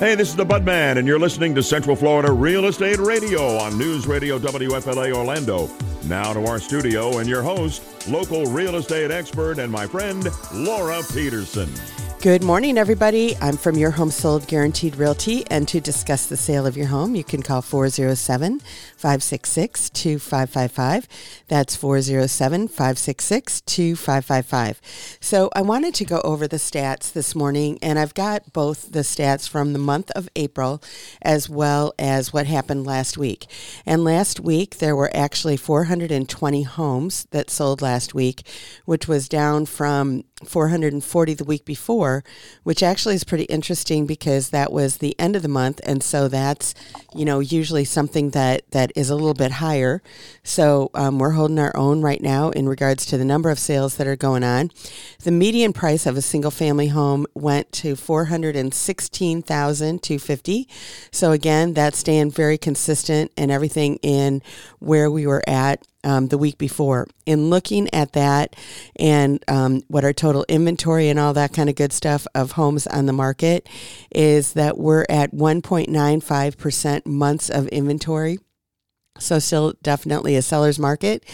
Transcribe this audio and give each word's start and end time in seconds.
Hey, 0.00 0.14
this 0.14 0.30
is 0.30 0.34
the 0.34 0.46
Budman, 0.46 0.96
and 0.96 1.06
you're 1.06 1.18
listening 1.18 1.54
to 1.56 1.62
Central 1.62 1.94
Florida 1.94 2.32
Real 2.32 2.64
Estate 2.64 2.98
Radio 2.98 3.58
on 3.58 3.76
News 3.76 4.06
Radio 4.06 4.38
WFLA 4.38 5.12
Orlando. 5.12 5.68
Now 6.04 6.32
to 6.32 6.46
our 6.46 6.58
studio 6.58 7.18
and 7.18 7.28
your 7.28 7.42
host, 7.42 8.08
local 8.08 8.46
real 8.46 8.76
estate 8.76 9.10
expert 9.10 9.58
and 9.58 9.70
my 9.70 9.86
friend, 9.86 10.26
Laura 10.54 11.02
Peterson. 11.12 11.68
Good 12.22 12.42
morning, 12.42 12.76
everybody. 12.76 13.34
I'm 13.38 13.56
from 13.56 13.78
Your 13.78 13.92
Home 13.92 14.10
Sold 14.10 14.46
Guaranteed 14.46 14.96
Realty, 14.96 15.42
and 15.50 15.66
to 15.68 15.80
discuss 15.80 16.26
the 16.26 16.36
sale 16.36 16.66
of 16.66 16.76
your 16.76 16.88
home, 16.88 17.14
you 17.14 17.24
can 17.24 17.40
call 17.40 17.62
407 17.62 18.60
566 18.60 19.88
2555. 19.88 21.08
That's 21.48 21.76
407 21.76 22.68
566 22.68 23.62
2555. 23.62 24.82
So, 25.18 25.48
I 25.54 25.62
wanted 25.62 25.94
to 25.94 26.04
go 26.04 26.20
over 26.20 26.46
the 26.46 26.58
stats 26.58 27.10
this 27.10 27.34
morning, 27.34 27.78
and 27.80 27.98
I've 27.98 28.12
got 28.12 28.52
both 28.52 28.92
the 28.92 29.00
stats 29.00 29.48
from 29.48 29.72
the 29.72 29.78
month 29.78 30.10
of 30.10 30.28
April 30.36 30.82
as 31.22 31.48
well 31.48 31.94
as 31.98 32.34
what 32.34 32.46
happened 32.46 32.84
last 32.84 33.16
week. 33.16 33.46
And 33.86 34.04
last 34.04 34.38
week, 34.40 34.76
there 34.76 34.94
were 34.94 35.10
actually 35.16 35.56
420 35.56 36.64
homes 36.64 37.26
that 37.30 37.48
sold 37.48 37.80
last 37.80 38.12
week, 38.12 38.46
which 38.84 39.08
was 39.08 39.26
down 39.26 39.64
from 39.64 40.24
440 40.46 41.34
the 41.34 41.44
week 41.44 41.64
before, 41.64 42.24
which 42.62 42.82
actually 42.82 43.14
is 43.14 43.24
pretty 43.24 43.44
interesting 43.44 44.06
because 44.06 44.50
that 44.50 44.72
was 44.72 44.98
the 44.98 45.18
end 45.18 45.36
of 45.36 45.42
the 45.42 45.48
month, 45.48 45.80
and 45.84 46.02
so 46.02 46.28
that's 46.28 46.74
you 47.14 47.24
know 47.24 47.40
usually 47.40 47.84
something 47.84 48.30
that 48.30 48.70
that 48.70 48.92
is 48.96 49.10
a 49.10 49.14
little 49.14 49.34
bit 49.34 49.52
higher. 49.52 50.02
So 50.42 50.90
um, 50.94 51.18
we're 51.18 51.32
holding 51.32 51.58
our 51.58 51.76
own 51.76 52.00
right 52.02 52.22
now 52.22 52.50
in 52.50 52.68
regards 52.68 53.06
to 53.06 53.18
the 53.18 53.24
number 53.24 53.50
of 53.50 53.58
sales 53.58 53.96
that 53.96 54.06
are 54.06 54.16
going 54.16 54.44
on. 54.44 54.70
The 55.22 55.30
median 55.30 55.72
price 55.72 56.06
of 56.06 56.16
a 56.16 56.22
single 56.22 56.50
family 56.50 56.88
home 56.88 57.26
went 57.34 57.70
to 57.72 57.96
416,250. 57.96 60.68
So 61.10 61.32
again, 61.32 61.74
that's 61.74 61.98
staying 61.98 62.30
very 62.30 62.58
consistent 62.58 63.32
and 63.36 63.50
everything 63.50 63.96
in 64.02 64.42
where 64.78 65.10
we 65.10 65.26
were 65.26 65.42
at 65.46 65.86
um, 66.04 66.28
the 66.28 66.38
week 66.38 66.58
before. 66.58 67.06
In 67.26 67.50
looking 67.50 67.92
at 67.92 68.12
that 68.12 68.56
and 68.96 69.42
um, 69.48 69.82
what 69.88 70.04
our 70.04 70.12
total 70.12 70.44
inventory 70.48 71.08
and 71.08 71.18
all 71.18 71.32
that 71.34 71.52
kind 71.52 71.68
of 71.68 71.76
good 71.76 71.92
stuff 71.92 72.26
of 72.34 72.52
homes 72.52 72.86
on 72.86 73.06
the 73.06 73.12
market 73.12 73.68
is 74.14 74.54
that 74.54 74.78
we're 74.78 75.06
at 75.08 75.32
1.95% 75.32 77.06
months 77.06 77.50
of 77.50 77.68
inventory. 77.68 78.38
So 79.18 79.38
still 79.38 79.74
definitely 79.82 80.36
a 80.36 80.42
seller's 80.42 80.78
market 80.78 81.24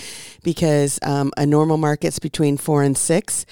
because 0.43 0.99
um, 1.03 1.33
a 1.37 1.47
normal 1.47 1.77
market's 1.77 2.19
between 2.19 2.57
four 2.57 2.83
and 2.83 2.97
six. 2.97 3.47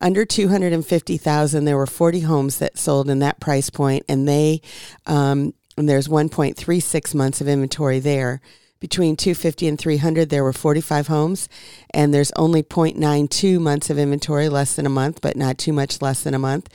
Under 0.00 0.24
250,000, 0.24 1.64
there 1.64 1.76
were 1.76 1.86
40 1.86 2.20
homes 2.20 2.58
that 2.58 2.78
sold 2.78 3.08
in 3.08 3.20
that 3.20 3.40
price 3.40 3.70
point 3.70 4.04
and 4.08 4.28
they, 4.28 4.60
um, 5.06 5.54
and 5.76 5.88
there's 5.88 6.08
1.36 6.08 7.14
months 7.14 7.40
of 7.40 7.48
inventory 7.48 7.98
there 7.98 8.40
between 8.80 9.16
250 9.16 9.66
and 9.66 9.78
300 9.78 10.28
there 10.28 10.44
were 10.44 10.52
45 10.52 11.08
homes 11.08 11.48
and 11.90 12.14
there's 12.14 12.32
only 12.36 12.62
0.92 12.62 13.60
months 13.60 13.90
of 13.90 13.98
inventory 13.98 14.48
less 14.48 14.74
than 14.76 14.86
a 14.86 14.90
month 14.90 15.20
but 15.20 15.36
not 15.36 15.58
too 15.58 15.72
much 15.72 16.00
less 16.00 16.22
than 16.22 16.34
a 16.34 16.38
month 16.38 16.68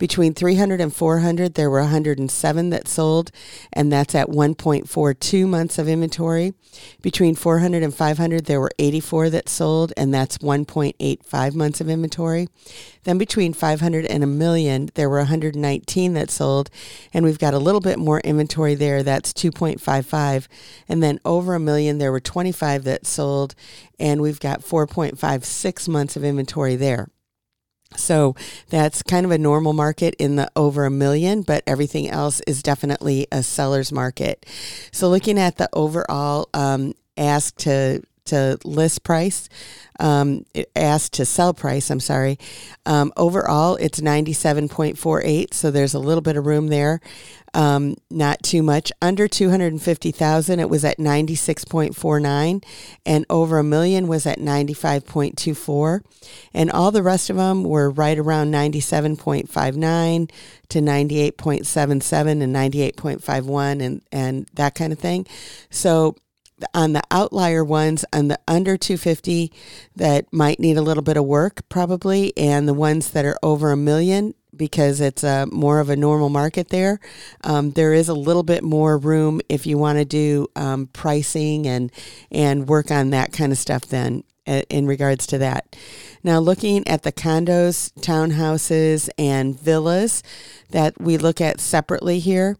between 0.00 0.34
300 0.34 0.80
and 0.80 0.92
400 0.92 1.54
there 1.54 1.70
were 1.70 1.82
107 1.82 2.70
that 2.70 2.88
sold 2.88 3.30
and 3.72 3.92
that's 3.92 4.16
at 4.16 4.26
1.42 4.26 5.48
months 5.48 5.78
of 5.78 5.88
inventory 5.88 6.52
between 7.00 7.36
400 7.36 7.84
and 7.84 7.94
500 7.94 8.46
there 8.46 8.60
were 8.60 8.72
84 8.80 9.30
that 9.30 9.48
sold 9.48 9.92
and 9.96 10.12
that's 10.12 10.38
1.85 10.38 11.54
months 11.54 11.80
of 11.80 11.88
inventory 11.88 12.48
then 13.04 13.16
between 13.16 13.52
500 13.52 14.04
and 14.06 14.24
a 14.24 14.26
million 14.26 14.90
there 14.94 15.08
were 15.08 15.18
119 15.18 16.14
that 16.14 16.30
sold 16.32 16.68
and 17.14 17.24
we've 17.24 17.38
got 17.38 17.54
a 17.54 17.58
little 17.58 17.80
bit 17.80 18.00
more 18.00 18.18
inventory 18.20 18.74
there 18.74 19.04
that's 19.04 19.32
2.55 19.32 20.48
and 20.88 21.02
then 21.02 21.20
over 21.24 21.54
a 21.54 21.60
million. 21.60 21.98
There 21.98 22.12
were 22.12 22.20
25 22.20 22.84
that 22.84 23.06
sold, 23.06 23.54
and 23.98 24.20
we've 24.20 24.40
got 24.40 24.60
4.56 24.60 25.88
months 25.88 26.16
of 26.16 26.24
inventory 26.24 26.76
there. 26.76 27.08
So 27.96 28.36
that's 28.68 29.02
kind 29.02 29.26
of 29.26 29.32
a 29.32 29.38
normal 29.38 29.72
market 29.72 30.14
in 30.18 30.36
the 30.36 30.50
over 30.56 30.84
a 30.84 30.90
million, 30.90 31.42
but 31.42 31.64
everything 31.66 32.08
else 32.08 32.40
is 32.46 32.62
definitely 32.62 33.26
a 33.32 33.42
seller's 33.42 33.92
market. 33.92 34.46
So 34.92 35.08
looking 35.08 35.38
at 35.38 35.56
the 35.56 35.68
overall 35.72 36.48
um, 36.54 36.94
ask 37.16 37.56
to 37.58 38.02
to 38.30 38.58
list 38.64 39.02
price, 39.04 39.48
um, 39.98 40.44
asked 40.74 41.12
to 41.14 41.26
sell 41.26 41.54
price, 41.54 41.90
I'm 41.90 42.00
sorry. 42.00 42.38
Um, 42.86 43.12
overall, 43.16 43.76
it's 43.76 44.00
97.48, 44.00 45.54
so 45.54 45.70
there's 45.70 45.94
a 45.94 45.98
little 45.98 46.22
bit 46.22 46.36
of 46.36 46.46
room 46.46 46.68
there 46.68 47.00
um, 47.54 47.96
not 48.10 48.42
too 48.42 48.62
much. 48.62 48.92
Under 49.02 49.26
250,000, 49.26 50.60
it 50.60 50.70
was 50.70 50.84
at 50.84 50.98
96.49, 50.98 52.64
and 53.04 53.26
over 53.28 53.58
a 53.58 53.64
million 53.64 54.08
was 54.08 54.26
at 54.26 54.38
95.24. 54.38 56.02
And 56.54 56.70
all 56.70 56.90
the 56.90 57.02
rest 57.02 57.30
of 57.30 57.36
them 57.36 57.64
were 57.64 57.90
right 57.90 58.18
around 58.18 58.52
97.59 58.52 60.30
to 60.68 60.78
98.77 60.78 62.42
and 62.42 62.54
98.51 62.54 63.82
and, 63.82 64.02
and 64.12 64.46
that 64.54 64.74
kind 64.74 64.92
of 64.92 64.98
thing. 64.98 65.26
So 65.70 66.16
on 66.74 66.92
the 66.92 67.02
outlier 67.10 67.64
ones 67.64 68.04
on 68.12 68.28
the 68.28 68.38
under 68.46 68.76
250 68.76 69.52
that 69.96 70.32
might 70.32 70.60
need 70.60 70.76
a 70.76 70.82
little 70.82 71.02
bit 71.02 71.16
of 71.16 71.24
work 71.24 71.62
probably 71.68 72.32
and 72.36 72.68
the 72.68 72.74
ones 72.74 73.10
that 73.12 73.24
are 73.24 73.38
over 73.42 73.72
a 73.72 73.76
million 73.76 74.34
because 74.54 75.00
it's 75.00 75.22
a 75.22 75.46
more 75.46 75.80
of 75.80 75.88
a 75.88 75.96
normal 75.96 76.28
market 76.28 76.68
there. 76.68 77.00
Um, 77.44 77.70
there 77.70 77.94
is 77.94 78.08
a 78.08 78.14
little 78.14 78.42
bit 78.42 78.62
more 78.62 78.98
room 78.98 79.40
if 79.48 79.66
you 79.66 79.78
want 79.78 79.98
to 79.98 80.04
do 80.04 80.48
um, 80.56 80.88
pricing 80.88 81.66
and 81.66 81.90
and 82.30 82.68
work 82.68 82.90
on 82.90 83.10
that 83.10 83.32
kind 83.32 83.52
of 83.52 83.58
stuff. 83.58 83.86
Then 83.86 84.24
in 84.68 84.86
regards 84.86 85.26
to 85.28 85.38
that. 85.38 85.76
Now, 86.24 86.38
looking 86.38 86.86
at 86.88 87.02
the 87.02 87.12
condos, 87.12 87.92
townhouses, 88.00 89.08
and 89.16 89.58
villas 89.58 90.22
that 90.70 91.00
we 91.00 91.16
look 91.18 91.40
at 91.40 91.60
separately 91.60 92.18
here. 92.18 92.56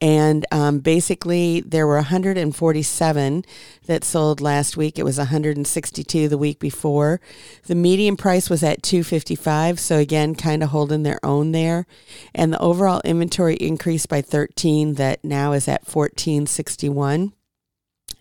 And 0.00 0.46
um, 0.50 0.78
basically, 0.78 1.60
there 1.60 1.86
were 1.86 1.96
147 1.96 3.44
that 3.86 4.04
sold 4.04 4.40
last 4.40 4.76
week. 4.76 4.98
It 4.98 5.04
was 5.04 5.18
162 5.18 6.28
the 6.28 6.38
week 6.38 6.58
before. 6.58 7.20
The 7.66 7.74
median 7.74 8.16
price 8.16 8.48
was 8.48 8.62
at 8.62 8.82
255. 8.82 9.78
So 9.78 9.98
again, 9.98 10.34
kind 10.34 10.62
of 10.62 10.70
holding 10.70 11.02
their 11.02 11.20
own 11.22 11.52
there. 11.52 11.86
And 12.34 12.52
the 12.52 12.60
overall 12.60 13.02
inventory 13.04 13.56
increased 13.56 14.08
by 14.08 14.22
13. 14.22 14.94
That 14.94 15.22
now 15.22 15.52
is 15.52 15.68
at 15.68 15.82
1461. 15.82 17.34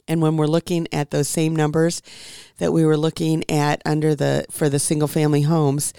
And 0.10 0.22
when 0.22 0.38
we're 0.38 0.48
looking 0.48 0.88
at 0.92 1.12
those 1.12 1.30
same 1.30 1.56
numbers 1.56 2.02
that 2.58 2.74
we 2.74 2.84
were 2.84 2.98
looking 2.98 3.44
at 3.50 3.82
under 3.86 4.16
the 4.16 4.46
for 4.50 4.68
the 4.68 4.80
single 4.80 5.08
family 5.08 5.44
homes, 5.44 5.94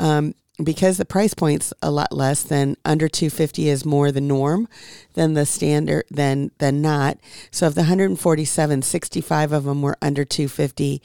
um, 0.00 0.34
because 0.62 0.98
the 0.98 1.04
price 1.04 1.32
point's 1.34 1.72
a 1.82 1.90
lot 1.90 2.12
less 2.12 2.42
than 2.42 2.76
under 2.84 3.08
250 3.08 3.68
is 3.68 3.86
more 3.86 4.12
the 4.12 4.20
norm 4.20 4.68
than 5.14 5.32
the 5.32 5.46
standard 5.46 6.04
than 6.10 6.50
than 6.58 6.82
not 6.82 7.18
so 7.50 7.66
of 7.66 7.74
the 7.74 7.82
147 7.82 8.82
65 8.82 9.52
of 9.52 9.64
them 9.64 9.80
were 9.80 9.96
under 10.02 10.24
250 10.24 11.00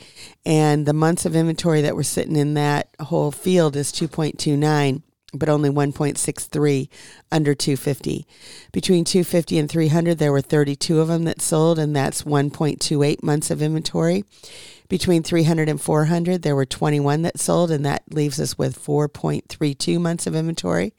and 0.46 0.86
the 0.86 0.94
months 0.94 1.26
of 1.26 1.36
inventory 1.36 1.82
that 1.82 1.96
were 1.96 2.04
sitting 2.04 2.36
in 2.36 2.56
that 2.56 2.90
whole 3.00 3.32
field 3.32 3.78
is 3.78 3.92
2.29 3.92 5.02
but 5.34 5.50
only 5.50 5.70
1.63 5.70 6.88
under 7.32 7.54
250. 7.54 8.26
Between 8.72 9.04
250 9.04 9.60
and 9.60 9.70
300, 9.70 10.18
there 10.18 10.32
were 10.32 10.42
32 10.42 11.02
of 11.02 11.10
them 11.10 11.26
that 11.26 11.42
sold, 11.42 11.78
and 11.78 11.96
that's 11.96 12.24
1.28 12.24 13.22
months 13.22 13.52
of 13.52 13.62
inventory. 13.62 14.24
Between 14.90 15.22
300 15.22 15.68
and 15.68 15.82
400, 15.82 16.42
there 16.42 16.56
were 16.56 16.66
21 16.66 17.22
that 17.24 17.40
sold, 17.40 17.72
and 17.72 17.86
that 17.86 18.04
leaves 18.10 18.40
us 18.40 18.58
with 18.58 18.82
4.32 18.82 20.00
months 20.00 20.26
of 20.26 20.36
inventory. 20.36 20.94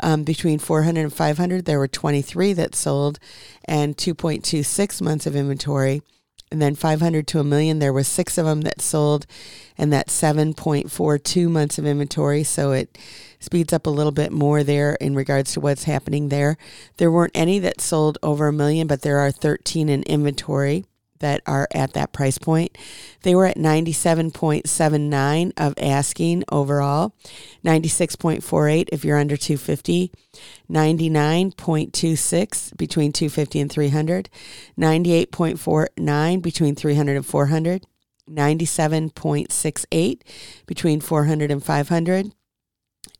Um, 0.00 0.22
between 0.22 0.58
400 0.58 1.00
and 1.00 1.12
500, 1.12 1.64
there 1.64 1.78
were 1.78 1.88
23 1.88 2.52
that 2.52 2.74
sold, 2.74 3.18
and 3.64 3.96
2.26 3.96 5.00
months 5.00 5.26
of 5.26 5.34
inventory. 5.34 6.02
And 6.50 6.60
then 6.60 6.74
500 6.74 7.26
to 7.28 7.40
a 7.40 7.44
million, 7.44 7.78
there 7.78 7.94
was 7.94 8.06
six 8.06 8.36
of 8.36 8.44
them 8.44 8.60
that 8.60 8.82
sold, 8.82 9.24
and 9.78 9.90
that's 9.90 10.12
7.42 10.20 11.50
months 11.50 11.78
of 11.78 11.86
inventory. 11.86 12.44
So 12.44 12.72
it 12.72 12.98
speeds 13.40 13.72
up 13.72 13.86
a 13.86 13.90
little 13.90 14.12
bit 14.12 14.30
more 14.30 14.62
there 14.62 14.94
in 14.96 15.14
regards 15.14 15.54
to 15.54 15.60
what's 15.60 15.84
happening 15.84 16.28
there. 16.28 16.58
There 16.98 17.10
weren't 17.10 17.32
any 17.34 17.58
that 17.60 17.80
sold 17.80 18.18
over 18.22 18.48
a 18.48 18.52
million, 18.52 18.86
but 18.86 19.00
there 19.00 19.18
are 19.18 19.30
13 19.30 19.88
in 19.88 20.02
inventory 20.02 20.84
that 21.22 21.40
are 21.46 21.66
at 21.72 21.94
that 21.94 22.12
price 22.12 22.36
point. 22.36 22.76
They 23.22 23.34
were 23.34 23.46
at 23.46 23.56
97.79 23.56 25.52
of 25.56 25.72
asking 25.78 26.44
overall, 26.52 27.14
96.48 27.64 28.90
if 28.92 29.04
you're 29.04 29.18
under 29.18 29.36
250, 29.36 30.12
99.26 30.70 32.76
between 32.76 33.12
250 33.12 33.60
and 33.60 33.72
300, 33.72 34.30
98.49 34.78 36.42
between 36.42 36.74
300 36.74 37.16
and 37.16 37.26
400, 37.26 37.86
97.68 38.30 40.20
between 40.66 41.00
400 41.00 41.50
and 41.50 41.64
500. 41.64 42.32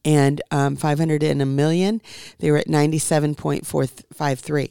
And 0.05 0.43
um, 0.51 0.77
500 0.77 1.23
and 1.23 1.41
a 1.41 1.47
million, 1.47 2.03
they 2.39 2.51
were 2.51 2.59
at 2.59 2.67
97.453. 2.67 4.71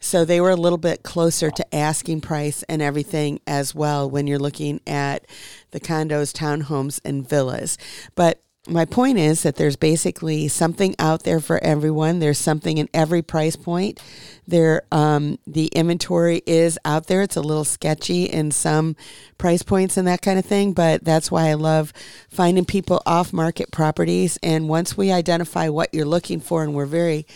So 0.00 0.24
they 0.24 0.40
were 0.40 0.50
a 0.50 0.56
little 0.56 0.78
bit 0.78 1.02
closer 1.02 1.50
to 1.50 1.74
asking 1.74 2.22
price 2.22 2.62
and 2.64 2.82
everything 2.82 3.40
as 3.46 3.74
well 3.74 4.10
when 4.10 4.26
you're 4.26 4.38
looking 4.38 4.80
at 4.86 5.26
the 5.70 5.80
condos, 5.80 6.32
townhomes, 6.32 7.00
and 7.04 7.28
villas. 7.28 7.76
But 8.14 8.42
my 8.68 8.84
point 8.84 9.18
is 9.18 9.42
that 9.42 9.56
there's 9.56 9.74
basically 9.74 10.46
something 10.46 10.94
out 11.00 11.24
there 11.24 11.40
for 11.40 11.62
everyone. 11.64 12.20
There's 12.20 12.38
something 12.38 12.78
in 12.78 12.88
every 12.94 13.20
price 13.20 13.56
point. 13.56 14.00
There, 14.46 14.82
um, 14.92 15.38
the 15.48 15.66
inventory 15.66 16.42
is 16.46 16.78
out 16.84 17.08
there. 17.08 17.22
It's 17.22 17.36
a 17.36 17.40
little 17.40 17.64
sketchy 17.64 18.24
in 18.24 18.52
some 18.52 18.94
price 19.36 19.64
points 19.64 19.96
and 19.96 20.06
that 20.06 20.22
kind 20.22 20.38
of 20.38 20.44
thing, 20.44 20.74
but 20.74 21.04
that's 21.04 21.28
why 21.28 21.48
I 21.48 21.54
love 21.54 21.92
finding 22.28 22.64
people 22.64 23.02
off 23.04 23.32
market 23.32 23.72
properties. 23.72 24.38
And 24.44 24.68
once 24.68 24.96
we 24.96 25.10
identify 25.10 25.68
what 25.68 25.92
you're 25.92 26.06
looking 26.06 26.38
for, 26.38 26.62
and 26.62 26.72
we're 26.72 26.86
very 26.86 27.26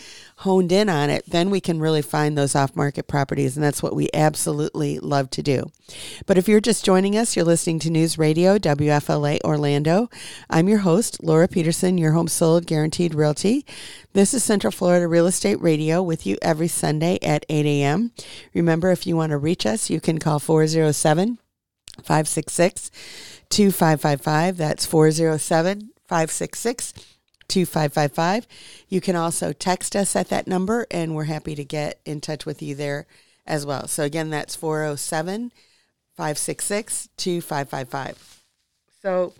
honed 0.41 0.71
in 0.71 0.87
on 0.87 1.09
it, 1.09 1.23
then 1.27 1.49
we 1.49 1.59
can 1.59 1.79
really 1.79 2.01
find 2.01 2.37
those 2.37 2.55
off 2.55 2.75
market 2.75 3.07
properties. 3.07 3.57
And 3.57 3.63
that's 3.63 3.81
what 3.81 3.95
we 3.95 4.07
absolutely 4.13 4.99
love 4.99 5.31
to 5.31 5.41
do. 5.41 5.71
But 6.27 6.37
if 6.37 6.47
you're 6.47 6.61
just 6.61 6.85
joining 6.85 7.17
us, 7.17 7.35
you're 7.35 7.45
listening 7.45 7.79
to 7.79 7.89
News 7.89 8.19
Radio 8.19 8.59
WFLA 8.59 9.41
Orlando. 9.43 10.09
I'm 10.47 10.69
your 10.69 10.79
host, 10.79 11.23
Laura 11.23 11.47
Peterson, 11.47 11.97
your 11.97 12.11
home 12.11 12.27
sold 12.27 12.67
guaranteed 12.67 13.15
realty. 13.15 13.65
This 14.13 14.33
is 14.33 14.43
Central 14.43 14.71
Florida 14.71 15.07
Real 15.07 15.25
Estate 15.25 15.59
Radio 15.59 16.03
with 16.03 16.27
you 16.27 16.37
every 16.43 16.67
Sunday 16.67 17.17
at 17.23 17.43
8 17.49 17.65
a.m. 17.65 18.11
Remember, 18.53 18.91
if 18.91 19.07
you 19.07 19.15
want 19.15 19.31
to 19.31 19.37
reach 19.37 19.65
us, 19.65 19.89
you 19.89 19.99
can 19.99 20.19
call 20.19 20.37
407 20.37 21.39
566 22.03 22.91
2555. 23.49 24.57
That's 24.57 24.85
407 24.85 25.93
566 26.07 27.16
2555. 27.47 28.47
You 28.89 29.01
can 29.01 29.15
also 29.15 29.53
text 29.53 29.95
us 29.95 30.15
at 30.15 30.29
that 30.29 30.47
number, 30.47 30.85
and 30.91 31.15
we're 31.15 31.25
happy 31.25 31.55
to 31.55 31.63
get 31.63 31.99
in 32.05 32.21
touch 32.21 32.45
with 32.45 32.61
you 32.61 32.75
there 32.75 33.05
as 33.45 33.65
well. 33.65 33.87
So, 33.87 34.03
again, 34.03 34.29
that's 34.29 34.55
407 34.55 35.51
566 36.15 37.09
2555. 37.17 38.43
So, 39.01 39.33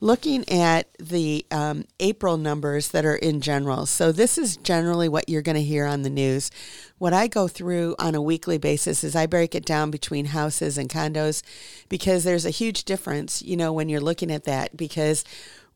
looking 0.00 0.48
at 0.48 0.88
the 0.98 1.46
um, 1.50 1.84
April 1.98 2.36
numbers 2.36 2.88
that 2.88 3.04
are 3.04 3.16
in 3.16 3.40
general. 3.40 3.86
So, 3.86 4.12
this 4.12 4.36
is 4.36 4.56
generally 4.56 5.08
what 5.08 5.28
you're 5.28 5.42
going 5.42 5.56
to 5.56 5.62
hear 5.62 5.86
on 5.86 6.02
the 6.02 6.10
news. 6.10 6.50
What 6.98 7.12
I 7.12 7.28
go 7.28 7.48
through 7.48 7.94
on 7.98 8.14
a 8.14 8.22
weekly 8.22 8.58
basis 8.58 9.04
is 9.04 9.16
I 9.16 9.26
break 9.26 9.54
it 9.54 9.64
down 9.64 9.90
between 9.90 10.26
houses 10.26 10.76
and 10.76 10.90
condos 10.90 11.42
because 11.88 12.24
there's 12.24 12.44
a 12.44 12.50
huge 12.50 12.84
difference, 12.84 13.40
you 13.40 13.56
know, 13.56 13.72
when 13.72 13.88
you're 13.88 14.00
looking 14.00 14.30
at 14.30 14.44
that. 14.44 14.76
Because 14.76 15.24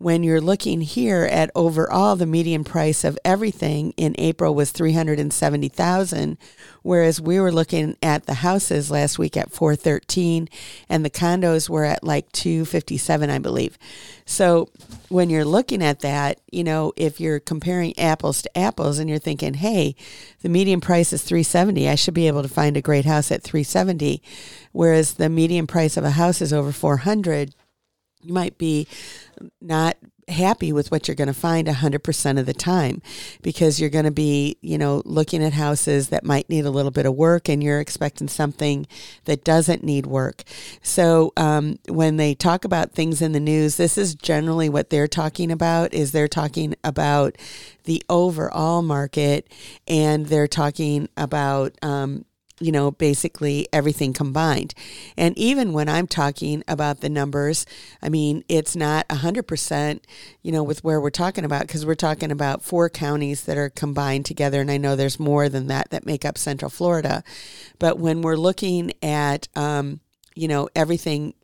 when 0.02 0.24
you're 0.24 0.40
looking 0.40 0.80
here 0.80 1.24
at 1.24 1.50
overall 1.54 2.16
the 2.16 2.26
median 2.26 2.64
price 2.64 3.04
of 3.04 3.18
everything 3.24 3.92
in 3.96 4.14
April 4.18 4.54
was 4.54 4.72
370,000 4.72 6.36
whereas 6.82 7.20
we 7.20 7.38
were 7.38 7.52
looking 7.52 7.96
at 8.02 8.26
the 8.26 8.34
houses 8.34 8.90
last 8.90 9.18
week 9.18 9.36
at 9.36 9.52
413 9.52 10.48
and 10.88 11.04
the 11.04 11.10
condos 11.10 11.68
were 11.68 11.84
at 11.84 12.02
like 12.02 12.30
257 12.32 13.30
I 13.30 13.38
believe. 13.38 13.78
So 14.24 14.68
when 15.08 15.30
you're 15.30 15.44
looking 15.44 15.82
at 15.82 16.00
that, 16.00 16.40
you 16.50 16.64
know, 16.64 16.92
if 16.96 17.20
you're 17.20 17.38
comparing 17.38 17.96
apples 17.98 18.42
to 18.42 18.58
apples 18.58 18.98
and 18.98 19.08
you're 19.08 19.18
thinking, 19.18 19.54
"Hey, 19.54 19.94
the 20.40 20.48
median 20.48 20.80
price 20.80 21.12
is 21.12 21.22
370, 21.22 21.88
I 21.88 21.94
should 21.94 22.14
be 22.14 22.26
able 22.26 22.42
to 22.42 22.48
find 22.48 22.76
a 22.76 22.82
great 22.82 23.04
house 23.04 23.30
at 23.30 23.42
370." 23.42 24.22
Whereas 24.72 25.14
the 25.14 25.28
median 25.28 25.66
price 25.66 25.96
of 25.96 26.04
a 26.04 26.12
house 26.12 26.40
is 26.40 26.52
over 26.52 26.72
400, 26.72 27.54
you 28.22 28.32
might 28.32 28.58
be 28.58 28.86
not 29.60 29.96
happy 30.28 30.72
with 30.72 30.90
what 30.90 31.08
you're 31.08 31.14
going 31.14 31.28
to 31.28 31.34
find 31.34 31.66
100% 31.66 32.38
of 32.38 32.46
the 32.46 32.54
time 32.54 33.02
because 33.42 33.80
you're 33.80 33.90
going 33.90 34.04
to 34.04 34.10
be, 34.10 34.56
you 34.60 34.78
know, 34.78 35.02
looking 35.04 35.42
at 35.42 35.52
houses 35.52 36.08
that 36.08 36.24
might 36.24 36.48
need 36.48 36.64
a 36.64 36.70
little 36.70 36.90
bit 36.90 37.06
of 37.06 37.14
work 37.14 37.48
and 37.48 37.62
you're 37.62 37.80
expecting 37.80 38.28
something 38.28 38.86
that 39.24 39.44
doesn't 39.44 39.82
need 39.82 40.06
work. 40.06 40.42
So, 40.82 41.32
um, 41.36 41.78
when 41.88 42.16
they 42.16 42.34
talk 42.34 42.64
about 42.64 42.92
things 42.92 43.20
in 43.20 43.32
the 43.32 43.40
news, 43.40 43.76
this 43.76 43.98
is 43.98 44.14
generally 44.14 44.68
what 44.68 44.90
they're 44.90 45.08
talking 45.08 45.50
about 45.50 45.92
is 45.92 46.12
they're 46.12 46.28
talking 46.28 46.74
about 46.84 47.36
the 47.84 48.02
overall 48.08 48.82
market 48.82 49.52
and 49.88 50.26
they're 50.26 50.48
talking 50.48 51.08
about, 51.16 51.72
um, 51.82 52.24
you 52.60 52.72
know, 52.72 52.90
basically 52.90 53.66
everything 53.72 54.12
combined. 54.12 54.74
And 55.16 55.36
even 55.36 55.72
when 55.72 55.88
I'm 55.88 56.06
talking 56.06 56.62
about 56.68 57.00
the 57.00 57.08
numbers, 57.08 57.66
I 58.02 58.08
mean, 58.08 58.44
it's 58.48 58.76
not 58.76 59.08
100%, 59.08 60.00
you 60.42 60.52
know, 60.52 60.62
with 60.62 60.84
where 60.84 61.00
we're 61.00 61.10
talking 61.10 61.44
about, 61.44 61.62
because 61.62 61.84
we're 61.84 61.94
talking 61.94 62.30
about 62.30 62.62
four 62.62 62.88
counties 62.88 63.44
that 63.44 63.56
are 63.58 63.70
combined 63.70 64.26
together. 64.26 64.60
And 64.60 64.70
I 64.70 64.76
know 64.76 64.96
there's 64.96 65.18
more 65.18 65.48
than 65.48 65.66
that 65.68 65.90
that 65.90 66.06
make 66.06 66.24
up 66.24 66.38
Central 66.38 66.70
Florida. 66.70 67.24
But 67.78 67.98
when 67.98 68.22
we're 68.22 68.36
looking 68.36 68.92
at, 69.02 69.48
um, 69.56 70.00
you 70.34 70.48
know, 70.48 70.68
everything 70.74 71.34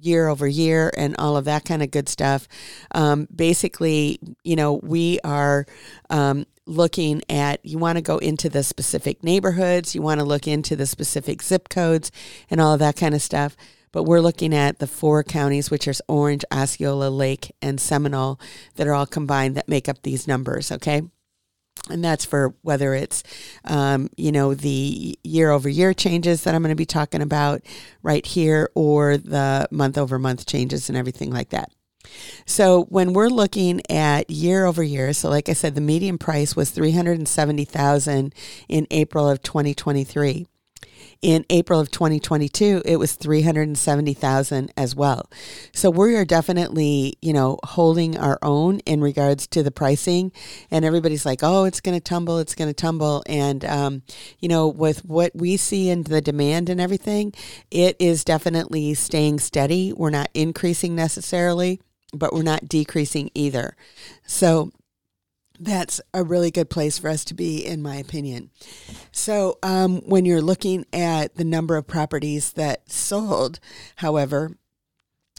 year 0.00 0.28
over 0.28 0.46
year 0.46 0.92
and 0.96 1.16
all 1.18 1.36
of 1.36 1.44
that 1.46 1.64
kind 1.64 1.82
of 1.82 1.90
good 1.90 2.08
stuff. 2.08 2.46
Um, 2.94 3.26
basically, 3.34 4.18
you 4.44 4.56
know, 4.56 4.74
we 4.74 5.18
are 5.24 5.66
um, 6.10 6.46
looking 6.68 7.22
at 7.28 7.64
you 7.64 7.78
want 7.78 7.96
to 7.96 8.02
go 8.02 8.18
into 8.18 8.48
the 8.48 8.62
specific 8.62 9.24
neighborhoods, 9.24 9.94
you 9.94 10.02
want 10.02 10.20
to 10.20 10.26
look 10.26 10.46
into 10.46 10.76
the 10.76 10.86
specific 10.86 11.42
zip 11.42 11.68
codes 11.68 12.12
and 12.50 12.60
all 12.60 12.74
of 12.74 12.78
that 12.80 12.96
kind 12.96 13.14
of 13.14 13.22
stuff. 13.22 13.56
But 13.90 14.04
we're 14.04 14.20
looking 14.20 14.54
at 14.54 14.78
the 14.78 14.86
four 14.86 15.24
counties, 15.24 15.70
which 15.70 15.88
are 15.88 15.94
Orange, 16.08 16.44
Osceola, 16.52 17.08
Lake, 17.08 17.52
and 17.62 17.80
Seminole, 17.80 18.38
that 18.76 18.86
are 18.86 18.92
all 18.92 19.06
combined 19.06 19.56
that 19.56 19.68
make 19.68 19.88
up 19.88 20.02
these 20.02 20.28
numbers. 20.28 20.70
Okay. 20.70 21.02
And 21.88 22.04
that's 22.04 22.26
for 22.26 22.54
whether 22.60 22.92
it's, 22.92 23.22
um, 23.64 24.10
you 24.16 24.30
know, 24.30 24.52
the 24.52 25.18
year 25.24 25.50
over 25.50 25.70
year 25.70 25.94
changes 25.94 26.44
that 26.44 26.54
I'm 26.54 26.62
going 26.62 26.70
to 26.70 26.76
be 26.76 26.84
talking 26.84 27.22
about 27.22 27.62
right 28.02 28.26
here 28.26 28.68
or 28.74 29.16
the 29.16 29.68
month 29.70 29.96
over 29.96 30.18
month 30.18 30.44
changes 30.44 30.90
and 30.90 30.98
everything 30.98 31.30
like 31.30 31.50
that. 31.50 31.72
So 32.46 32.84
when 32.84 33.12
we're 33.12 33.28
looking 33.28 33.82
at 33.90 34.30
year 34.30 34.64
over 34.64 34.82
year, 34.82 35.12
so 35.12 35.28
like 35.28 35.48
I 35.48 35.52
said, 35.52 35.74
the 35.74 35.80
median 35.80 36.18
price 36.18 36.56
was 36.56 36.70
370,000 36.70 38.34
in 38.68 38.86
April 38.90 39.28
of 39.28 39.42
2023. 39.42 40.46
In 41.20 41.44
April 41.50 41.80
of 41.80 41.90
2022, 41.90 42.82
it 42.84 42.96
was 42.96 43.14
370,000 43.14 44.72
as 44.76 44.94
well. 44.94 45.28
So 45.72 45.90
we 45.90 46.14
are 46.14 46.24
definitely, 46.24 47.14
you 47.20 47.32
know, 47.32 47.58
holding 47.64 48.16
our 48.16 48.38
own 48.40 48.78
in 48.80 49.00
regards 49.00 49.48
to 49.48 49.64
the 49.64 49.72
pricing. 49.72 50.30
And 50.70 50.84
everybody's 50.84 51.26
like, 51.26 51.40
oh, 51.42 51.64
it's 51.64 51.80
going 51.80 51.96
to 51.96 52.00
tumble, 52.00 52.38
it's 52.38 52.54
going 52.54 52.70
to 52.70 52.74
tumble. 52.74 53.24
And, 53.26 53.64
um, 53.64 54.02
you 54.38 54.48
know, 54.48 54.68
with 54.68 55.04
what 55.04 55.32
we 55.34 55.56
see 55.56 55.88
in 55.90 56.04
the 56.04 56.20
demand 56.20 56.68
and 56.68 56.80
everything, 56.80 57.34
it 57.70 57.96
is 57.98 58.22
definitely 58.22 58.94
staying 58.94 59.40
steady. 59.40 59.92
We're 59.92 60.10
not 60.10 60.28
increasing 60.34 60.94
necessarily 60.94 61.80
but 62.12 62.32
we're 62.32 62.42
not 62.42 62.68
decreasing 62.68 63.30
either. 63.34 63.76
So 64.26 64.72
that's 65.60 66.00
a 66.14 66.22
really 66.22 66.50
good 66.50 66.70
place 66.70 66.98
for 66.98 67.08
us 67.08 67.24
to 67.26 67.34
be, 67.34 67.64
in 67.64 67.82
my 67.82 67.96
opinion. 67.96 68.50
So, 69.10 69.58
um, 69.62 70.02
when 70.06 70.24
you're 70.24 70.42
looking 70.42 70.86
at 70.92 71.34
the 71.34 71.44
number 71.44 71.76
of 71.76 71.86
properties 71.86 72.52
that 72.52 72.90
sold, 72.90 73.58
however, 73.96 74.56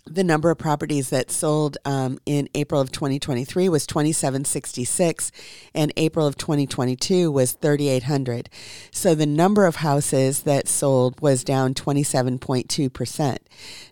the 0.09 0.23
number 0.23 0.49
of 0.49 0.57
properties 0.57 1.09
that 1.09 1.29
sold 1.29 1.77
um, 1.85 2.17
in 2.25 2.49
April 2.55 2.81
of 2.81 2.91
2023 2.91 3.69
was 3.69 3.85
2766, 3.85 5.31
and 5.73 5.93
April 5.95 6.25
of 6.25 6.35
2022 6.35 7.31
was 7.31 7.53
3800. 7.53 8.49
So 8.91 9.13
the 9.13 9.25
number 9.25 9.65
of 9.65 9.77
houses 9.77 10.43
that 10.43 10.67
sold 10.67 11.21
was 11.21 11.43
down 11.43 11.73
27.2%. 11.73 13.37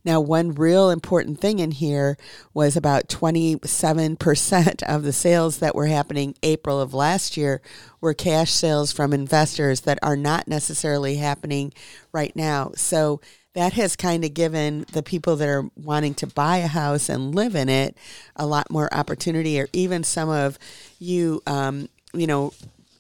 Now, 0.04 0.20
one 0.20 0.54
real 0.54 0.90
important 0.90 1.40
thing 1.40 1.60
in 1.60 1.72
here 1.72 2.18
was 2.54 2.76
about 2.76 3.08
27% 3.08 4.84
of 4.84 5.04
the 5.04 5.14
sales 5.14 5.60
that 5.60 5.76
were 5.76 5.88
happening 5.88 6.36
April 6.42 6.82
of 6.82 6.94
last 6.94 7.38
year 7.38 7.62
were 8.02 8.14
cash 8.14 8.52
sales 8.52 8.92
from 8.92 9.14
investors 9.14 9.82
that 9.82 10.00
are 10.02 10.18
not 10.18 10.48
necessarily 10.48 11.18
happening 11.18 11.74
right 12.12 12.36
now. 12.36 12.72
So 12.76 13.22
that 13.58 13.74
has 13.74 13.96
kind 13.96 14.24
of 14.24 14.36
given 14.36 14.86
the 14.92 15.02
people 15.02 15.36
that 15.36 15.50
are 15.50 15.68
wanting 15.76 16.14
to 16.14 16.28
buy 16.28 16.58
a 16.58 16.68
house 16.68 17.10
and 17.10 17.34
live 17.34 17.56
in 17.56 17.70
it 17.70 17.98
a 18.36 18.46
lot 18.46 18.70
more 18.70 18.88
opportunity, 18.94 19.60
or 19.60 19.68
even 19.74 20.04
some 20.04 20.30
of 20.30 20.60
you, 21.00 21.42
um, 21.48 21.90
you 22.14 22.28
know, 22.28 22.54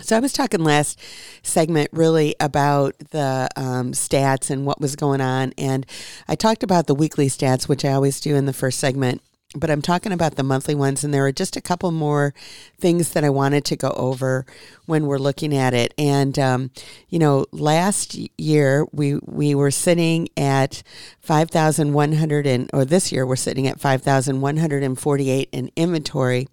So 0.00 0.14
I 0.14 0.20
was 0.20 0.34
talking 0.34 0.62
last 0.62 1.00
segment 1.42 1.88
really 1.92 2.34
about 2.38 2.94
the 3.12 3.48
um, 3.56 3.92
stats 3.92 4.50
and 4.50 4.66
what 4.66 4.78
was 4.78 4.94
going 4.94 5.22
on, 5.22 5.54
and 5.56 5.86
I 6.28 6.34
talked 6.34 6.62
about 6.62 6.86
the 6.86 6.94
weekly 6.94 7.28
stats, 7.28 7.66
which 7.66 7.82
I 7.82 7.92
always 7.92 8.20
do 8.20 8.36
in 8.36 8.44
the 8.44 8.52
first 8.52 8.78
segment 8.78 9.22
but 9.54 9.70
I'm 9.70 9.82
talking 9.82 10.12
about 10.12 10.34
the 10.34 10.42
monthly 10.42 10.74
ones, 10.74 11.04
and 11.04 11.14
there 11.14 11.24
are 11.26 11.32
just 11.32 11.56
a 11.56 11.60
couple 11.60 11.90
more 11.92 12.34
things 12.78 13.12
that 13.12 13.24
I 13.24 13.30
wanted 13.30 13.64
to 13.66 13.76
go 13.76 13.90
over 13.90 14.44
when 14.86 15.06
we're 15.06 15.18
looking 15.18 15.56
at 15.56 15.72
it. 15.72 15.94
And 15.96 16.38
um, 16.38 16.70
you 17.08 17.18
know, 17.18 17.46
last 17.52 18.16
year 18.36 18.86
we 18.92 19.18
we 19.24 19.54
were 19.54 19.70
sitting 19.70 20.28
at 20.36 20.82
five 21.20 21.50
thousand 21.50 21.92
one 21.92 22.12
hundred 22.12 22.46
and, 22.46 22.68
or 22.72 22.84
this 22.84 23.12
year 23.12 23.26
we're 23.26 23.36
sitting 23.36 23.66
at 23.66 23.80
five 23.80 24.02
thousand 24.02 24.40
one 24.40 24.56
hundred 24.56 24.82
and 24.82 24.98
forty 24.98 25.30
eight 25.30 25.48
in 25.52 25.70
inventory, 25.76 26.48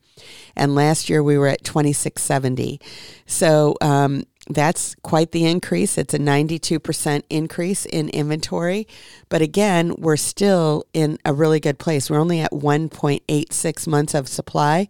and 0.56 0.76
last 0.76 1.10
year 1.10 1.24
we 1.24 1.38
were 1.38 1.48
at 1.48 1.64
twenty 1.64 1.94
six 1.94 2.22
seventy. 2.22 2.80
So 3.26 3.76
um, 3.82 4.24
that's 4.50 4.96
quite 5.04 5.32
the 5.32 5.46
increase. 5.46 5.98
It's 5.98 6.14
a 6.14 6.20
92% 6.20 7.24
increase 7.30 7.86
in 7.86 8.10
inventory. 8.10 8.88
But 9.30 9.42
again, 9.42 9.96
we're 9.98 10.18
still 10.18 10.86
in 10.94 11.18
a 11.24 11.34
really 11.34 11.60
good 11.60 11.80
place. 11.80 12.10
We're 12.10 12.20
only 12.20 12.42
at 12.42 12.52
1.86 12.52 13.88
months 13.88 14.14
of 14.14 14.28
supply, 14.28 14.90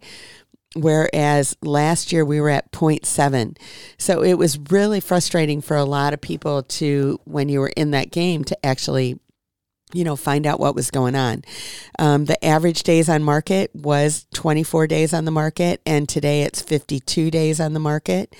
whereas 0.74 1.56
last 1.62 2.12
year 2.12 2.24
we 2.24 2.40
were 2.40 2.50
at 2.50 2.72
0.7. 2.72 3.56
So 3.96 4.22
it 4.22 4.34
was 4.34 4.58
really 4.70 5.00
frustrating 5.00 5.60
for 5.60 5.76
a 5.76 5.84
lot 5.84 6.14
of 6.14 6.20
people 6.20 6.62
to, 6.62 7.20
when 7.24 7.48
you 7.48 7.60
were 7.60 7.72
in 7.76 7.92
that 7.92 8.10
game, 8.10 8.42
to 8.44 8.66
actually 8.66 9.20
you 9.94 10.04
know, 10.04 10.16
find 10.16 10.46
out 10.46 10.60
what 10.60 10.74
was 10.74 10.90
going 10.90 11.14
on. 11.14 11.42
Um, 11.98 12.26
the 12.26 12.42
average 12.44 12.82
days 12.82 13.08
on 13.08 13.22
market 13.22 13.70
was 13.74 14.26
24 14.34 14.86
days 14.86 15.14
on 15.14 15.24
the 15.24 15.30
market, 15.30 15.80
and 15.86 16.08
today 16.08 16.42
it's 16.42 16.60
52 16.60 17.30
days 17.30 17.60
on 17.60 17.72
the 17.72 17.80
market. 17.80 18.34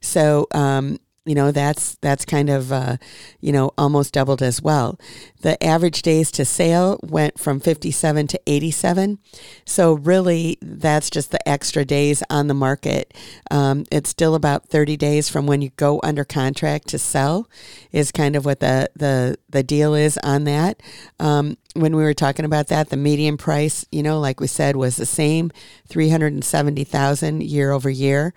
So, 0.00 0.46
um, 0.52 0.98
you 1.26 1.34
know 1.34 1.52
that's 1.52 1.96
that's 2.00 2.24
kind 2.24 2.48
of 2.48 2.72
uh, 2.72 2.96
you 3.40 3.52
know 3.52 3.72
almost 3.76 4.14
doubled 4.14 4.42
as 4.42 4.62
well. 4.62 4.98
The 5.42 5.62
average 5.62 6.02
days 6.02 6.30
to 6.32 6.44
sale 6.44 6.98
went 7.02 7.38
from 7.38 7.60
57 7.60 8.26
to 8.28 8.40
87 8.46 9.18
so 9.64 9.92
really 9.94 10.58
that's 10.60 11.10
just 11.10 11.30
the 11.30 11.48
extra 11.48 11.84
days 11.84 12.22
on 12.30 12.46
the 12.46 12.54
market. 12.54 13.14
Um, 13.50 13.84
it's 13.90 14.10
still 14.10 14.34
about 14.34 14.68
30 14.68 14.96
days 14.96 15.28
from 15.28 15.46
when 15.46 15.62
you 15.62 15.70
go 15.76 16.00
under 16.02 16.24
contract 16.24 16.88
to 16.88 16.98
sell 16.98 17.48
is 17.92 18.12
kind 18.12 18.36
of 18.36 18.44
what 18.44 18.60
the 18.60 18.90
the, 18.94 19.38
the 19.48 19.62
deal 19.62 19.94
is 19.94 20.18
on 20.22 20.44
that. 20.44 20.82
Um, 21.18 21.56
when 21.74 21.94
we 21.94 22.02
were 22.02 22.14
talking 22.14 22.44
about 22.44 22.66
that 22.68 22.88
the 22.88 22.96
median 22.96 23.36
price 23.36 23.84
you 23.92 24.02
know 24.02 24.18
like 24.18 24.40
we 24.40 24.48
said 24.48 24.74
was 24.74 24.96
the 24.96 25.06
same 25.06 25.52
370000 25.88 27.42
year 27.42 27.70
over 27.70 27.90
year. 27.90 28.34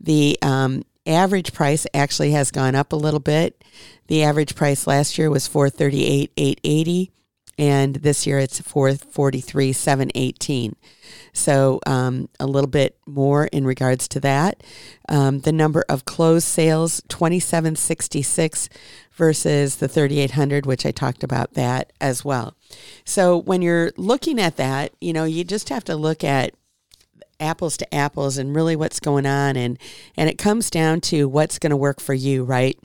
The 0.00 0.38
um, 0.42 0.84
average 1.06 1.52
price 1.52 1.86
actually 1.94 2.32
has 2.32 2.50
gone 2.50 2.74
up 2.74 2.92
a 2.92 2.96
little 2.96 3.20
bit. 3.20 3.62
The 4.08 4.22
average 4.22 4.54
price 4.54 4.86
last 4.86 5.18
year 5.18 5.30
was 5.30 5.46
438 5.46 6.32
880 6.36 7.12
and 7.58 7.96
this 7.96 8.26
year 8.26 8.38
it's 8.38 8.60
443 8.60 9.72
718 9.72 10.76
so 11.32 11.80
um, 11.86 12.28
a 12.40 12.46
little 12.46 12.68
bit 12.68 12.98
more 13.06 13.46
in 13.46 13.66
regards 13.66 14.08
to 14.08 14.20
that. 14.20 14.62
Um, 15.08 15.40
the 15.40 15.52
number 15.52 15.84
of 15.88 16.04
closed 16.04 16.46
sales 16.46 17.02
2766 17.08 18.68
versus 19.12 19.76
the 19.76 19.88
3800 19.88 20.66
which 20.66 20.84
i 20.84 20.90
talked 20.90 21.22
about 21.22 21.54
that 21.54 21.92
as 22.00 22.24
well. 22.24 22.54
So 23.04 23.36
when 23.36 23.62
you're 23.62 23.92
looking 23.96 24.40
at 24.40 24.56
that 24.56 24.92
you 25.00 25.12
know 25.12 25.24
you 25.24 25.44
just 25.44 25.68
have 25.68 25.84
to 25.84 25.96
look 25.96 26.24
at 26.24 26.54
apples 27.40 27.76
to 27.78 27.94
apples 27.94 28.38
and 28.38 28.54
really 28.54 28.76
what's 28.76 29.00
going 29.00 29.26
on. 29.26 29.56
And 29.56 29.78
and 30.16 30.28
it 30.28 30.38
comes 30.38 30.70
down 30.70 31.00
to 31.02 31.28
what's 31.28 31.58
going 31.58 31.70
to 31.70 31.76
work 31.76 32.00
for 32.00 32.14
you 32.14 32.44
right 32.44 32.78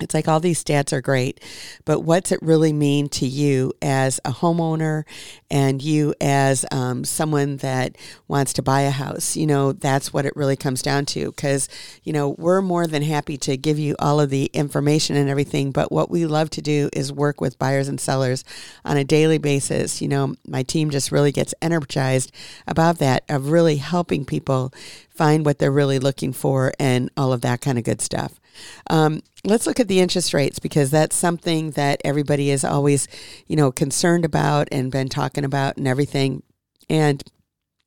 it's 0.00 0.14
like 0.14 0.28
all 0.28 0.40
these 0.40 0.62
stats 0.62 0.92
are 0.92 1.00
great, 1.00 1.40
but 1.84 2.00
what's 2.00 2.32
it 2.32 2.40
really 2.42 2.72
mean 2.72 3.08
to 3.10 3.26
you 3.26 3.72
as 3.82 4.20
a 4.24 4.30
homeowner 4.30 5.04
and 5.50 5.82
you 5.82 6.14
as 6.20 6.64
um, 6.70 7.04
someone 7.04 7.58
that 7.58 7.96
wants 8.26 8.52
to 8.54 8.62
buy 8.62 8.82
a 8.82 8.90
house? 8.90 9.36
You 9.36 9.46
know, 9.46 9.72
that's 9.72 10.12
what 10.12 10.26
it 10.26 10.36
really 10.36 10.56
comes 10.56 10.82
down 10.82 11.06
to 11.06 11.26
because, 11.26 11.68
you 12.04 12.12
know, 12.12 12.30
we're 12.38 12.62
more 12.62 12.86
than 12.86 13.02
happy 13.02 13.36
to 13.38 13.56
give 13.56 13.78
you 13.78 13.96
all 13.98 14.20
of 14.20 14.30
the 14.30 14.46
information 14.52 15.16
and 15.16 15.28
everything, 15.28 15.72
but 15.72 15.90
what 15.92 16.10
we 16.10 16.26
love 16.26 16.50
to 16.50 16.62
do 16.62 16.88
is 16.92 17.12
work 17.12 17.40
with 17.40 17.58
buyers 17.58 17.88
and 17.88 18.00
sellers 18.00 18.44
on 18.84 18.96
a 18.96 19.04
daily 19.04 19.38
basis. 19.38 20.00
You 20.00 20.08
know, 20.08 20.34
my 20.46 20.62
team 20.62 20.90
just 20.90 21.12
really 21.12 21.32
gets 21.32 21.54
energized 21.60 22.32
about 22.66 22.98
that, 22.98 23.24
of 23.28 23.50
really 23.50 23.76
helping 23.76 24.24
people 24.24 24.72
find 25.10 25.44
what 25.44 25.58
they're 25.58 25.70
really 25.72 25.98
looking 25.98 26.32
for 26.32 26.72
and 26.78 27.10
all 27.16 27.32
of 27.32 27.40
that 27.40 27.60
kind 27.60 27.76
of 27.78 27.84
good 27.84 28.00
stuff. 28.00 28.37
Um, 28.90 29.22
let's 29.44 29.66
look 29.66 29.80
at 29.80 29.88
the 29.88 30.00
interest 30.00 30.34
rates 30.34 30.58
because 30.58 30.90
that's 30.90 31.16
something 31.16 31.72
that 31.72 32.00
everybody 32.04 32.50
is 32.50 32.64
always, 32.64 33.08
you 33.46 33.56
know, 33.56 33.72
concerned 33.72 34.24
about 34.24 34.68
and 34.72 34.90
been 34.90 35.08
talking 35.08 35.44
about 35.44 35.76
and 35.76 35.86
everything. 35.88 36.42
And 36.90 37.22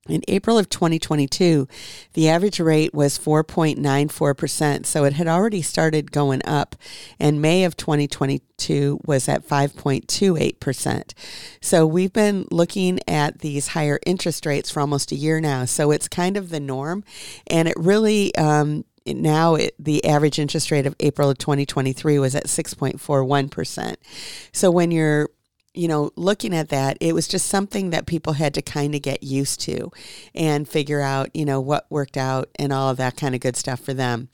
in 0.10 0.24
April 0.28 0.58
of 0.58 0.68
2022, 0.68 1.68
the 2.14 2.28
average 2.28 2.60
rate 2.60 2.92
was 2.92 3.20
4.94%. 3.20 4.86
So 4.88 5.04
it 5.04 5.14
had 5.14 5.28
already 5.28 5.62
started 5.62 6.12
going 6.12 6.42
up. 6.44 6.76
And 7.20 7.42
May 7.42 7.64
of 7.66 7.78
2022 7.78 9.00
was 9.06 9.30
at 9.30 9.48
5.28%. 9.48 11.14
So 11.62 11.86
we've 11.86 12.12
been 12.12 12.48
looking 12.50 13.00
at 13.08 13.40
these 13.40 13.70
higher 13.70 14.00
interest 14.06 14.48
rates 14.48 14.72
for 14.72 14.80
almost 14.80 15.12
a 15.12 15.16
year 15.16 15.40
now. 15.40 15.66
So 15.66 15.92
it's 15.92 16.08
kind 16.08 16.36
of 16.36 16.50
the 16.50 16.60
norm. 16.60 17.04
And 17.46 17.68
it 17.68 17.76
really, 17.78 18.34
um, 18.36 18.86
now 19.06 19.56
it, 19.56 19.76
the 19.80 20.06
average 20.06 20.40
interest 20.40 20.72
rate 20.72 20.86
of 20.86 20.96
April 21.00 21.30
of 21.30 21.38
2023 21.38 22.20
was 22.20 22.36
at 22.36 22.46
6.41%. 22.46 23.96
So 24.52 24.72
when 24.72 24.92
you're 24.92 25.30
you 25.74 25.88
know, 25.88 26.12
looking 26.18 26.54
at 26.54 26.70
that, 26.70 26.98
it 27.00 27.14
was 27.14 27.28
just 27.28 27.48
something 27.48 27.92
that 27.92 28.06
people 28.06 28.34
had 28.34 28.54
to 28.54 28.62
kind 28.62 28.94
of 28.94 29.02
get 29.02 29.24
used 29.24 29.62
to 29.62 29.90
and 30.36 30.68
figure 30.68 31.00
out, 31.00 31.34
you 31.34 31.46
know, 31.46 31.62
what 31.62 31.86
worked 31.90 32.18
out 32.18 32.50
and 32.60 32.74
all 32.74 32.90
of 32.90 32.98
that 32.98 33.16
kind 33.16 33.34
of 33.34 33.42
good 33.42 33.56
stuff 33.56 33.80
for 33.80 33.94
them. 33.94 34.28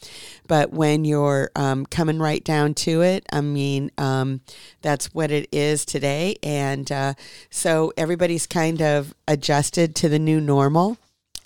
But 0.47 0.71
when 0.71 1.05
you're 1.05 1.51
um, 1.55 1.85
coming 1.85 2.17
right 2.17 2.43
down 2.43 2.73
to 2.75 3.01
it, 3.03 3.25
I 3.31 3.41
mean, 3.41 3.91
um, 3.99 4.41
that's 4.81 5.13
what 5.13 5.29
it 5.29 5.47
is 5.51 5.85
today. 5.85 6.37
And 6.41 6.91
uh, 6.91 7.13
so 7.51 7.93
everybody's 7.95 8.47
kind 8.47 8.81
of 8.81 9.13
adjusted 9.27 9.95
to 9.97 10.09
the 10.09 10.19
new 10.19 10.41
normal 10.41 10.97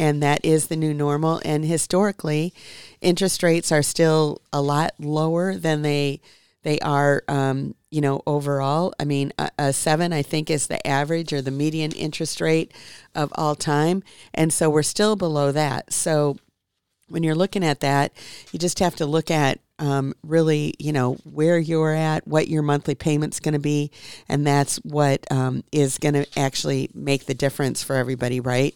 and 0.01 0.24
that 0.24 0.43
is 0.43 0.67
the 0.67 0.75
new 0.75 0.96
normal. 0.96 1.39
And 1.46 1.63
historically, 1.63 2.53
interest 3.01 3.43
rates 3.43 3.72
are 3.72 3.84
still 3.84 4.41
a 4.51 4.60
lot 4.60 4.96
lower 5.00 5.55
than 5.55 5.84
they 5.84 6.20
they 6.63 6.79
are, 6.79 7.24
um, 7.27 7.74
you 7.89 8.01
know, 8.01 8.22
overall. 8.27 8.93
I 9.00 9.05
mean, 9.05 9.34
a, 9.39 9.50
a, 9.58 9.74
seven, 9.74 10.13
I 10.13 10.22
think, 10.22 10.51
is 10.51 10.67
the 10.67 10.86
average 10.86 11.34
or 11.34 11.41
the 11.41 11.50
median 11.50 11.91
interest 11.91 12.39
rate 12.39 12.72
of 13.15 13.31
all 13.34 13.55
time, 13.55 14.03
and 14.34 14.51
so 14.51 14.70
we're 14.70 14.84
still 14.84 15.15
below 15.15 15.51
that. 15.51 15.93
So 15.93 16.38
when 17.08 17.24
you're 17.24 17.36
looking 17.36 17.63
at 17.63 17.79
that, 17.79 18.12
you 18.51 18.60
just 18.60 18.79
have 18.79 18.96
to 18.98 19.05
look 19.05 19.29
at 19.29 19.60
um, 19.82 20.14
really, 20.24 20.76
you 20.80 20.94
know, 20.94 21.16
where 21.24 21.58
you're 21.58 21.94
at, 21.94 22.28
what 22.28 22.48
your 22.48 22.62
monthly 22.62 22.96
payment's 22.96 23.40
going 23.40 23.56
to 23.56 23.60
be, 23.60 23.92
and 24.30 24.46
that's 24.46 24.78
what 24.78 25.30
um, 25.32 25.64
is 25.72 25.98
going 25.98 26.14
to 26.14 26.26
actually 26.40 26.90
make 26.94 27.26
the 27.26 27.34
difference 27.34 27.82
for 27.82 27.96
everybody, 27.96 28.40
right? 28.40 28.76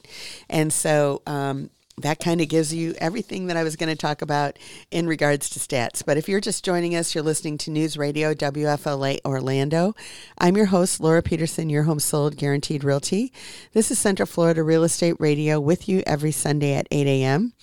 And 0.49 0.73
so, 0.73 1.21
um, 1.27 1.69
that 2.01 2.19
kind 2.19 2.41
of 2.41 2.49
gives 2.49 2.73
you 2.73 2.93
everything 2.97 3.47
that 3.47 3.55
I 3.55 3.63
was 3.63 3.77
going 3.77 3.89
to 3.89 3.95
talk 3.95 4.21
about 4.21 4.59
in 4.91 5.07
regards 5.07 5.49
to 5.51 5.59
stats. 5.59 6.03
But 6.05 6.17
if 6.17 6.27
you're 6.27 6.41
just 6.41 6.65
joining 6.65 6.93
us, 6.93 7.15
you're 7.15 7.23
listening 7.23 7.57
to 7.59 7.71
News 7.71 7.97
Radio 7.97 8.33
WFLA 8.33 9.19
Orlando. 9.23 9.95
I'm 10.37 10.57
your 10.57 10.65
host, 10.65 10.99
Laura 10.99 11.21
Peterson, 11.21 11.69
your 11.69 11.83
home 11.83 12.01
sold 12.01 12.35
guaranteed 12.35 12.83
realty. 12.83 13.31
This 13.71 13.91
is 13.91 13.99
Central 13.99 14.27
Florida 14.27 14.61
Real 14.61 14.83
Estate 14.83 15.15
Radio 15.19 15.57
with 15.61 15.87
you 15.87 16.03
every 16.05 16.33
Sunday 16.33 16.73
at 16.73 16.87
8 16.91 17.07
a.m. 17.07 17.53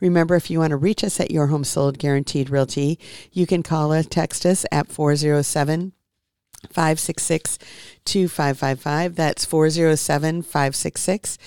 Remember, 0.00 0.34
if 0.34 0.50
you 0.50 0.58
want 0.58 0.72
to 0.72 0.76
reach 0.76 1.02
us 1.02 1.18
at 1.18 1.30
your 1.30 1.46
home 1.46 1.64
sold 1.64 1.98
guaranteed 1.98 2.50
realty, 2.50 2.98
you 3.32 3.46
can 3.46 3.62
call 3.62 3.92
us, 3.92 4.06
text 4.06 4.44
us 4.44 4.66
at 4.70 4.88
407 4.88 5.92
566 6.70 7.58
2555. 8.04 9.14
That's 9.14 9.44
407 9.44 10.42
566 10.42 11.38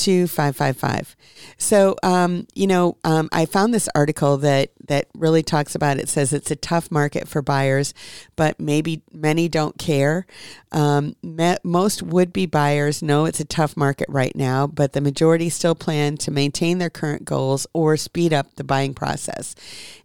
2555. 0.00 1.16
So, 1.58 1.96
um, 2.02 2.46
you 2.54 2.66
know, 2.66 2.96
um, 3.04 3.28
I 3.32 3.46
found 3.46 3.74
this 3.74 3.88
article 3.94 4.38
that, 4.38 4.70
that 4.88 5.08
really 5.14 5.42
talks 5.42 5.74
about 5.74 5.98
it. 5.98 6.08
says 6.08 6.32
it's 6.32 6.50
a 6.50 6.56
tough 6.56 6.90
market 6.90 7.28
for 7.28 7.42
buyers, 7.42 7.94
but 8.36 8.58
maybe 8.58 9.02
many 9.12 9.48
don't 9.48 9.78
care. 9.78 10.26
Um, 10.72 11.16
me, 11.22 11.56
most 11.62 12.02
would 12.02 12.32
be 12.32 12.46
buyers 12.46 13.02
know 13.02 13.24
it's 13.24 13.40
a 13.40 13.44
tough 13.44 13.76
market 13.76 14.08
right 14.08 14.34
now, 14.34 14.66
but 14.66 14.92
the 14.92 15.00
majority 15.00 15.48
still 15.48 15.74
plan 15.74 16.16
to 16.18 16.30
maintain 16.30 16.78
their 16.78 16.90
current 16.90 17.24
goals 17.24 17.66
or 17.72 17.96
speed 17.96 18.32
up 18.32 18.54
the 18.56 18.64
buying 18.64 18.94
process. 18.94 19.54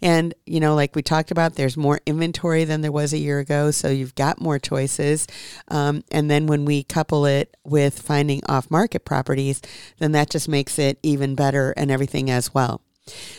And, 0.01 0.33
you 0.45 0.59
know, 0.59 0.75
like 0.75 0.95
we 0.95 1.01
talked 1.01 1.31
about, 1.31 1.55
there's 1.55 1.77
more 1.77 2.01
inventory 2.05 2.63
than 2.63 2.81
there 2.81 2.91
was 2.91 3.13
a 3.13 3.17
year 3.17 3.39
ago, 3.39 3.71
so 3.71 3.89
you've 3.89 4.15
got 4.15 4.41
more 4.41 4.59
choices. 4.59 5.27
Um, 5.69 6.03
and 6.11 6.29
then 6.29 6.47
when 6.47 6.65
we 6.65 6.83
couple 6.83 7.25
it 7.25 7.55
with 7.63 8.01
finding 8.01 8.41
off 8.47 8.69
market 8.69 9.05
properties, 9.05 9.61
then 9.99 10.11
that 10.13 10.29
just 10.29 10.47
makes 10.47 10.77
it 10.79 10.99
even 11.03 11.35
better 11.35 11.73
and 11.77 11.91
everything 11.91 12.29
as 12.29 12.53
well. 12.53 12.81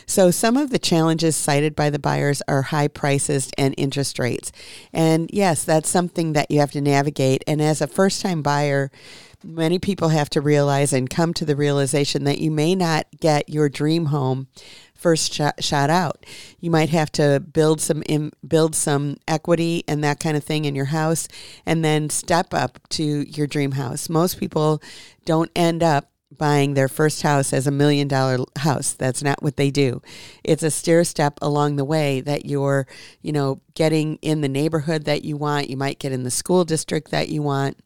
So, 0.05 0.31
some 0.31 0.55
of 0.55 0.69
the 0.69 0.79
challenges 0.79 1.35
cited 1.35 1.75
by 1.75 1.89
the 1.89 1.99
buyers 1.99 2.41
are 2.47 2.61
high 2.61 2.87
prices 2.87 3.51
and 3.57 3.75
interest 3.77 4.17
rates. 4.17 4.51
And 4.93 5.29
yes, 5.33 5.65
that's 5.65 5.89
something 5.89 6.33
that 6.33 6.49
you 6.49 6.61
have 6.61 6.71
to 6.71 6.81
navigate. 6.81 7.43
And 7.45 7.61
as 7.61 7.81
a 7.81 7.87
first 7.87 8.21
time 8.21 8.41
buyer, 8.41 8.91
many 9.43 9.77
people 9.77 10.09
have 10.09 10.29
to 10.31 10.41
realize 10.41 10.93
and 10.93 11.09
come 11.09 11.33
to 11.33 11.45
the 11.45 11.55
realization 11.55 12.23
that 12.23 12.39
you 12.39 12.49
may 12.49 12.75
not 12.75 13.07
get 13.19 13.49
your 13.49 13.67
dream 13.67 14.05
home 14.05 14.47
first 14.95 15.33
shot, 15.33 15.89
out. 15.89 16.25
You 16.59 16.71
might 16.71 16.89
have 16.89 17.11
to 17.13 17.39
build 17.39 17.79
some 17.81 18.01
in, 18.03 18.31
build 18.45 18.75
some 18.75 19.17
equity 19.27 19.83
and 19.87 20.03
that 20.03 20.19
kind 20.19 20.35
of 20.35 20.43
thing 20.43 20.65
in 20.65 20.75
your 20.75 20.85
house 20.85 21.27
and 21.65 21.85
then 21.85 22.09
step 22.09 22.53
up 22.53 22.79
to 22.89 23.03
your 23.03 23.47
dream 23.47 23.73
house. 23.73 24.09
Most 24.09 24.39
people 24.39 24.81
don't 25.25 25.51
end 25.55 25.83
up 25.83 26.09
buying 26.35 26.73
their 26.73 26.87
first 26.87 27.21
house 27.21 27.53
as 27.53 27.67
a 27.67 27.71
million 27.71 28.07
dollar 28.07 28.39
house. 28.57 28.93
That's 28.93 29.23
not 29.23 29.41
what 29.41 29.57
they 29.57 29.71
do. 29.71 30.01
It's 30.43 30.63
a 30.63 30.71
stair 30.71 31.03
step 31.03 31.37
along 31.41 31.75
the 31.75 31.85
way 31.85 32.21
that 32.21 32.45
you're, 32.45 32.87
you 33.21 33.31
know, 33.31 33.61
getting 33.75 34.17
in 34.17 34.41
the 34.41 34.49
neighborhood 34.49 35.05
that 35.05 35.23
you 35.23 35.37
want. 35.37 35.69
You 35.69 35.77
might 35.77 35.99
get 35.99 36.11
in 36.11 36.23
the 36.23 36.31
school 36.31 36.65
district 36.65 37.11
that 37.11 37.29
you 37.29 37.41
want 37.41 37.77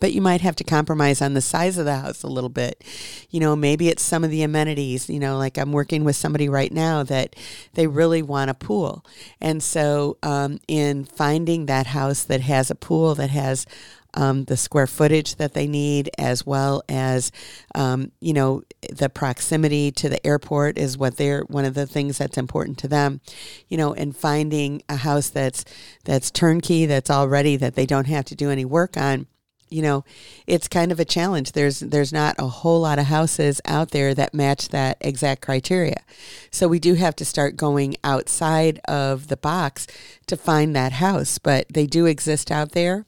but 0.00 0.12
you 0.12 0.20
might 0.20 0.40
have 0.42 0.56
to 0.56 0.64
compromise 0.64 1.22
on 1.22 1.34
the 1.34 1.40
size 1.40 1.78
of 1.78 1.84
the 1.84 1.96
house 1.96 2.22
a 2.22 2.28
little 2.28 2.50
bit. 2.50 2.84
You 3.30 3.40
know, 3.40 3.56
maybe 3.56 3.88
it's 3.88 4.02
some 4.02 4.22
of 4.22 4.30
the 4.30 4.42
amenities. 4.42 5.08
You 5.08 5.18
know, 5.18 5.38
like 5.38 5.58
I'm 5.58 5.72
working 5.72 6.04
with 6.04 6.16
somebody 6.16 6.48
right 6.48 6.72
now 6.72 7.02
that 7.04 7.34
they 7.74 7.86
really 7.86 8.22
want 8.22 8.50
a 8.50 8.54
pool. 8.54 9.04
And 9.40 9.62
so, 9.62 10.18
um, 10.22 10.60
in 10.68 11.04
finding 11.04 11.66
that 11.66 11.88
house 11.88 12.24
that 12.24 12.42
has 12.42 12.70
a 12.70 12.74
pool 12.74 13.14
that 13.16 13.30
has 13.30 13.66
um, 14.14 14.44
the 14.44 14.56
square 14.56 14.86
footage 14.86 15.36
that 15.36 15.54
they 15.54 15.66
need, 15.66 16.10
as 16.18 16.46
well 16.46 16.82
as, 16.88 17.30
um, 17.74 18.12
you 18.20 18.32
know, 18.32 18.62
the 18.90 19.08
proximity 19.08 19.90
to 19.92 20.08
the 20.08 20.24
airport 20.26 20.78
is 20.78 20.98
what 20.98 21.16
they're 21.16 21.42
one 21.42 21.64
of 21.64 21.74
the 21.74 21.86
things 21.86 22.18
that's 22.18 22.38
important 22.38 22.78
to 22.78 22.88
them. 22.88 23.20
You 23.68 23.76
know, 23.76 23.94
and 23.94 24.16
finding 24.16 24.82
a 24.88 24.96
house 24.96 25.28
that's 25.30 25.64
that's 26.04 26.30
turnkey, 26.30 26.86
that's 26.86 27.10
already 27.10 27.56
that 27.56 27.74
they 27.74 27.86
don't 27.86 28.06
have 28.06 28.24
to 28.26 28.34
do 28.34 28.50
any 28.50 28.64
work 28.64 28.96
on 28.96 29.26
you 29.70 29.82
know, 29.82 30.04
it's 30.46 30.68
kind 30.68 30.92
of 30.92 31.00
a 31.00 31.04
challenge. 31.04 31.52
There's 31.52 31.80
there's 31.80 32.12
not 32.12 32.36
a 32.38 32.46
whole 32.46 32.80
lot 32.80 32.98
of 32.98 33.06
houses 33.06 33.60
out 33.64 33.90
there 33.90 34.14
that 34.14 34.34
match 34.34 34.68
that 34.68 34.96
exact 35.00 35.42
criteria. 35.42 36.02
So 36.50 36.68
we 36.68 36.78
do 36.78 36.94
have 36.94 37.16
to 37.16 37.24
start 37.24 37.56
going 37.56 37.96
outside 38.02 38.80
of 38.86 39.28
the 39.28 39.36
box 39.36 39.86
to 40.26 40.36
find 40.36 40.74
that 40.74 40.92
house, 40.92 41.38
but 41.38 41.66
they 41.70 41.86
do 41.86 42.06
exist 42.06 42.50
out 42.50 42.72
there. 42.72 43.04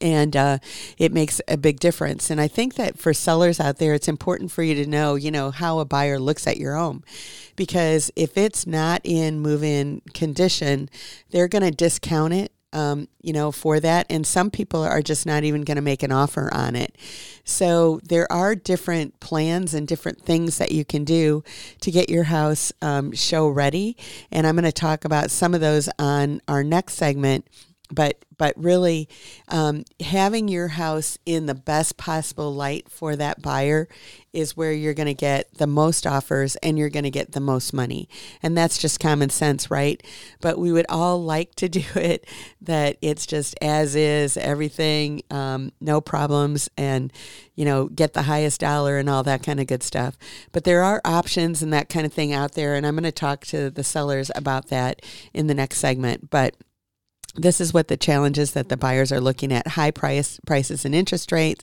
And 0.00 0.36
uh, 0.36 0.58
it 0.98 1.12
makes 1.12 1.40
a 1.48 1.56
big 1.56 1.80
difference. 1.80 2.30
And 2.30 2.40
I 2.40 2.48
think 2.48 2.74
that 2.74 2.98
for 2.98 3.14
sellers 3.14 3.58
out 3.58 3.78
there, 3.78 3.94
it's 3.94 4.08
important 4.08 4.50
for 4.50 4.62
you 4.62 4.74
to 4.74 4.86
know, 4.86 5.14
you 5.14 5.30
know, 5.30 5.50
how 5.50 5.78
a 5.78 5.84
buyer 5.84 6.18
looks 6.18 6.46
at 6.46 6.58
your 6.58 6.74
home. 6.74 7.02
Because 7.56 8.10
if 8.14 8.36
it's 8.36 8.66
not 8.66 9.00
in 9.04 9.40
move 9.40 9.64
in 9.64 10.02
condition, 10.12 10.90
they're 11.30 11.48
going 11.48 11.64
to 11.64 11.70
discount 11.70 12.34
it 12.34 12.52
um, 12.76 13.08
you 13.22 13.32
know, 13.32 13.50
for 13.52 13.80
that. 13.80 14.06
And 14.10 14.26
some 14.26 14.50
people 14.50 14.82
are 14.82 15.00
just 15.00 15.24
not 15.24 15.44
even 15.44 15.62
going 15.62 15.76
to 15.76 15.82
make 15.82 16.02
an 16.02 16.12
offer 16.12 16.52
on 16.52 16.76
it. 16.76 16.94
So 17.42 18.00
there 18.04 18.30
are 18.30 18.54
different 18.54 19.18
plans 19.18 19.72
and 19.72 19.88
different 19.88 20.20
things 20.20 20.58
that 20.58 20.72
you 20.72 20.84
can 20.84 21.04
do 21.04 21.42
to 21.80 21.90
get 21.90 22.10
your 22.10 22.24
house 22.24 22.72
um, 22.82 23.12
show 23.12 23.48
ready. 23.48 23.96
And 24.30 24.46
I'm 24.46 24.56
going 24.56 24.64
to 24.64 24.72
talk 24.72 25.06
about 25.06 25.30
some 25.30 25.54
of 25.54 25.62
those 25.62 25.88
on 25.98 26.42
our 26.48 26.62
next 26.62 26.94
segment 26.94 27.46
but 27.90 28.24
but 28.38 28.54
really 28.56 29.08
um, 29.48 29.84
having 30.00 30.48
your 30.48 30.68
house 30.68 31.18
in 31.24 31.46
the 31.46 31.54
best 31.54 31.96
possible 31.96 32.54
light 32.54 32.90
for 32.90 33.16
that 33.16 33.40
buyer 33.40 33.88
is 34.32 34.54
where 34.54 34.72
you're 34.72 34.92
going 34.92 35.06
to 35.06 35.14
get 35.14 35.52
the 35.54 35.66
most 35.66 36.06
offers 36.06 36.56
and 36.56 36.78
you're 36.78 36.90
going 36.90 37.04
to 37.04 37.10
get 37.10 37.32
the 37.32 37.40
most 37.40 37.72
money. 37.72 38.06
And 38.42 38.56
that's 38.56 38.76
just 38.76 39.00
common 39.00 39.30
sense 39.30 39.70
right? 39.70 40.02
But 40.42 40.58
we 40.58 40.72
would 40.72 40.84
all 40.88 41.22
like 41.22 41.54
to 41.56 41.68
do 41.76 41.84
it 41.94 42.26
that 42.60 42.98
it's 43.00 43.26
just 43.26 43.54
as 43.62 43.96
is 43.96 44.36
everything 44.36 45.22
um, 45.30 45.72
no 45.80 46.00
problems 46.00 46.68
and 46.76 47.12
you 47.54 47.64
know 47.64 47.86
get 47.86 48.12
the 48.12 48.22
highest 48.22 48.60
dollar 48.60 48.98
and 48.98 49.08
all 49.08 49.22
that 49.22 49.42
kind 49.42 49.60
of 49.60 49.66
good 49.66 49.82
stuff. 49.82 50.18
But 50.52 50.64
there 50.64 50.82
are 50.82 51.00
options 51.04 51.62
and 51.62 51.72
that 51.72 51.88
kind 51.88 52.04
of 52.04 52.12
thing 52.12 52.32
out 52.32 52.52
there 52.52 52.74
and 52.74 52.86
i'm 52.86 52.94
going 52.94 53.04
to 53.04 53.12
talk 53.12 53.46
to 53.46 53.70
the 53.70 53.84
sellers 53.84 54.30
about 54.34 54.68
that 54.68 55.00
in 55.32 55.46
the 55.46 55.54
next 55.54 55.78
segment. 55.78 56.28
But 56.28 56.54
this 57.36 57.60
is 57.60 57.72
what 57.72 57.88
the 57.88 57.96
challenges 57.96 58.52
that 58.52 58.68
the 58.68 58.76
buyers 58.76 59.12
are 59.12 59.20
looking 59.20 59.52
at 59.52 59.66
high 59.68 59.90
price 59.90 60.40
prices 60.46 60.84
and 60.84 60.94
interest 60.94 61.32
rates. 61.32 61.62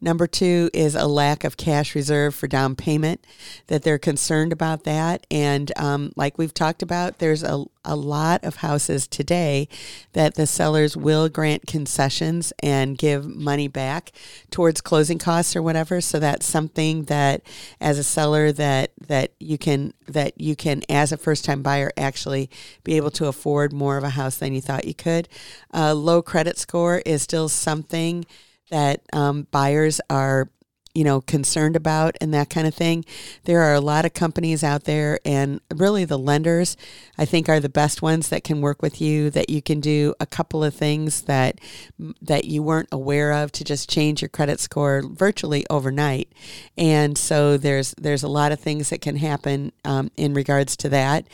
Number 0.00 0.26
two 0.26 0.70
is 0.72 0.94
a 0.94 1.06
lack 1.06 1.44
of 1.44 1.56
cash 1.56 1.94
reserve 1.94 2.34
for 2.34 2.46
down 2.46 2.74
payment 2.74 3.24
that 3.68 3.82
they're 3.82 3.98
concerned 3.98 4.52
about 4.52 4.84
that. 4.84 5.26
And 5.30 5.72
um, 5.76 6.12
like 6.16 6.38
we've 6.38 6.54
talked 6.54 6.82
about 6.82 7.18
there's 7.18 7.42
a, 7.42 7.64
a 7.84 7.96
lot 7.96 8.44
of 8.44 8.56
houses 8.56 9.06
today 9.06 9.68
that 10.12 10.34
the 10.34 10.46
sellers 10.46 10.96
will 10.96 11.28
grant 11.28 11.66
concessions 11.66 12.52
and 12.62 12.98
give 12.98 13.26
money 13.26 13.68
back 13.68 14.12
towards 14.50 14.80
closing 14.80 15.18
costs 15.18 15.56
or 15.56 15.62
whatever. 15.62 16.00
So 16.00 16.18
that's 16.18 16.46
something 16.46 17.04
that 17.04 17.42
as 17.80 17.98
a 17.98 18.04
seller 18.04 18.52
that 18.52 18.92
that 19.08 19.32
you 19.38 19.58
can 19.58 19.94
that 20.06 20.40
you 20.40 20.56
can 20.56 20.82
as 20.88 21.12
a 21.12 21.16
first 21.16 21.44
time 21.44 21.62
buyer 21.62 21.92
actually 21.96 22.50
be 22.84 22.96
able 22.96 23.10
to 23.12 23.26
afford 23.26 23.72
more 23.72 23.96
of 23.96 24.04
a 24.04 24.10
house 24.10 24.36
than 24.36 24.54
you 24.54 24.60
thought 24.60 24.84
you 24.84 24.94
could. 24.94 25.28
Uh, 25.72 25.94
low 25.94 26.22
credit 26.22 26.58
score 26.58 27.02
is 27.06 27.22
still 27.22 27.48
something 27.48 28.24
that 28.70 29.02
um, 29.12 29.46
buyers 29.50 30.00
are 30.08 30.48
you 30.94 31.04
know, 31.04 31.20
concerned 31.20 31.76
about 31.76 32.16
and 32.20 32.34
that 32.34 32.50
kind 32.50 32.66
of 32.66 32.74
thing. 32.74 33.04
There 33.44 33.60
are 33.60 33.74
a 33.74 33.80
lot 33.80 34.04
of 34.04 34.14
companies 34.14 34.64
out 34.64 34.84
there, 34.84 35.20
and 35.24 35.60
really 35.72 36.04
the 36.04 36.18
lenders, 36.18 36.76
I 37.16 37.24
think, 37.24 37.48
are 37.48 37.60
the 37.60 37.68
best 37.68 38.02
ones 38.02 38.28
that 38.30 38.44
can 38.44 38.60
work 38.60 38.82
with 38.82 39.00
you. 39.00 39.30
That 39.30 39.50
you 39.50 39.62
can 39.62 39.80
do 39.80 40.14
a 40.18 40.26
couple 40.26 40.64
of 40.64 40.74
things 40.74 41.22
that 41.22 41.60
that 42.20 42.44
you 42.46 42.62
weren't 42.62 42.88
aware 42.90 43.32
of 43.32 43.52
to 43.52 43.64
just 43.64 43.88
change 43.88 44.22
your 44.22 44.28
credit 44.28 44.58
score 44.58 45.02
virtually 45.06 45.64
overnight. 45.70 46.32
And 46.76 47.16
so 47.16 47.56
there's 47.56 47.94
there's 47.96 48.22
a 48.22 48.28
lot 48.28 48.52
of 48.52 48.60
things 48.60 48.90
that 48.90 49.00
can 49.00 49.16
happen 49.16 49.72
um, 49.84 50.10
in 50.16 50.34
regards 50.34 50.76
to 50.78 50.88
that. 50.88 51.26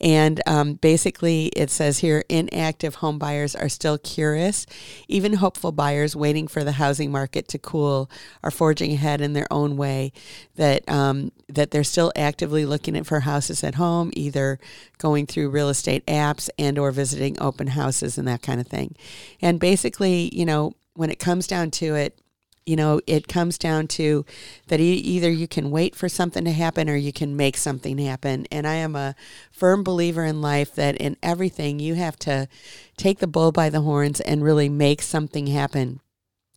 And 0.00 0.40
um, 0.46 0.74
basically, 0.74 1.46
it 1.56 1.70
says 1.70 1.98
here, 1.98 2.24
inactive 2.28 2.96
home 2.96 3.18
buyers 3.18 3.54
are 3.54 3.68
still 3.68 3.98
curious. 3.98 4.66
Even 5.08 5.34
hopeful 5.34 5.72
buyers 5.72 6.16
waiting 6.16 6.48
for 6.48 6.64
the 6.64 6.72
housing 6.72 7.12
market 7.12 7.48
to 7.48 7.58
cool 7.58 8.10
are 8.42 8.50
forging 8.50 8.96
ahead 9.04 9.20
in 9.20 9.34
their 9.34 9.46
own 9.50 9.76
way 9.76 10.12
that 10.56 10.88
um, 10.88 11.30
that 11.48 11.70
they're 11.70 11.84
still 11.84 12.10
actively 12.16 12.64
looking 12.64 12.96
at 12.96 13.06
for 13.06 13.20
houses 13.20 13.62
at 13.62 13.74
home 13.74 14.10
either 14.14 14.58
going 14.98 15.26
through 15.26 15.50
real 15.50 15.68
estate 15.68 16.04
apps 16.06 16.48
and 16.58 16.78
or 16.78 16.90
visiting 16.90 17.40
open 17.40 17.68
houses 17.68 18.16
and 18.16 18.26
that 18.26 18.42
kind 18.42 18.60
of 18.60 18.66
thing. 18.66 18.96
And 19.42 19.60
basically 19.60 20.30
you 20.32 20.46
know 20.46 20.72
when 20.94 21.10
it 21.10 21.18
comes 21.18 21.46
down 21.46 21.70
to 21.70 21.94
it 21.94 22.18
you 22.64 22.76
know 22.76 22.98
it 23.06 23.28
comes 23.28 23.58
down 23.58 23.86
to 23.86 24.24
that 24.68 24.80
either 24.80 25.30
you 25.30 25.46
can 25.46 25.70
wait 25.70 25.94
for 25.94 26.08
something 26.08 26.44
to 26.44 26.52
happen 26.52 26.88
or 26.88 26.96
you 26.96 27.12
can 27.12 27.36
make 27.36 27.58
something 27.58 27.98
happen. 27.98 28.46
And 28.50 28.66
i 28.66 28.74
am 28.74 28.96
a 28.96 29.14
firm 29.52 29.84
believer 29.84 30.24
in 30.24 30.40
life 30.40 30.74
that 30.76 30.96
in 30.96 31.16
everything 31.22 31.78
you 31.78 31.94
have 31.94 32.18
to 32.20 32.48
take 32.96 33.18
the 33.18 33.26
bull 33.26 33.52
by 33.52 33.68
the 33.68 33.82
horns 33.82 34.20
and 34.20 34.42
really 34.42 34.70
make 34.70 35.02
something 35.02 35.48
happen 35.48 36.00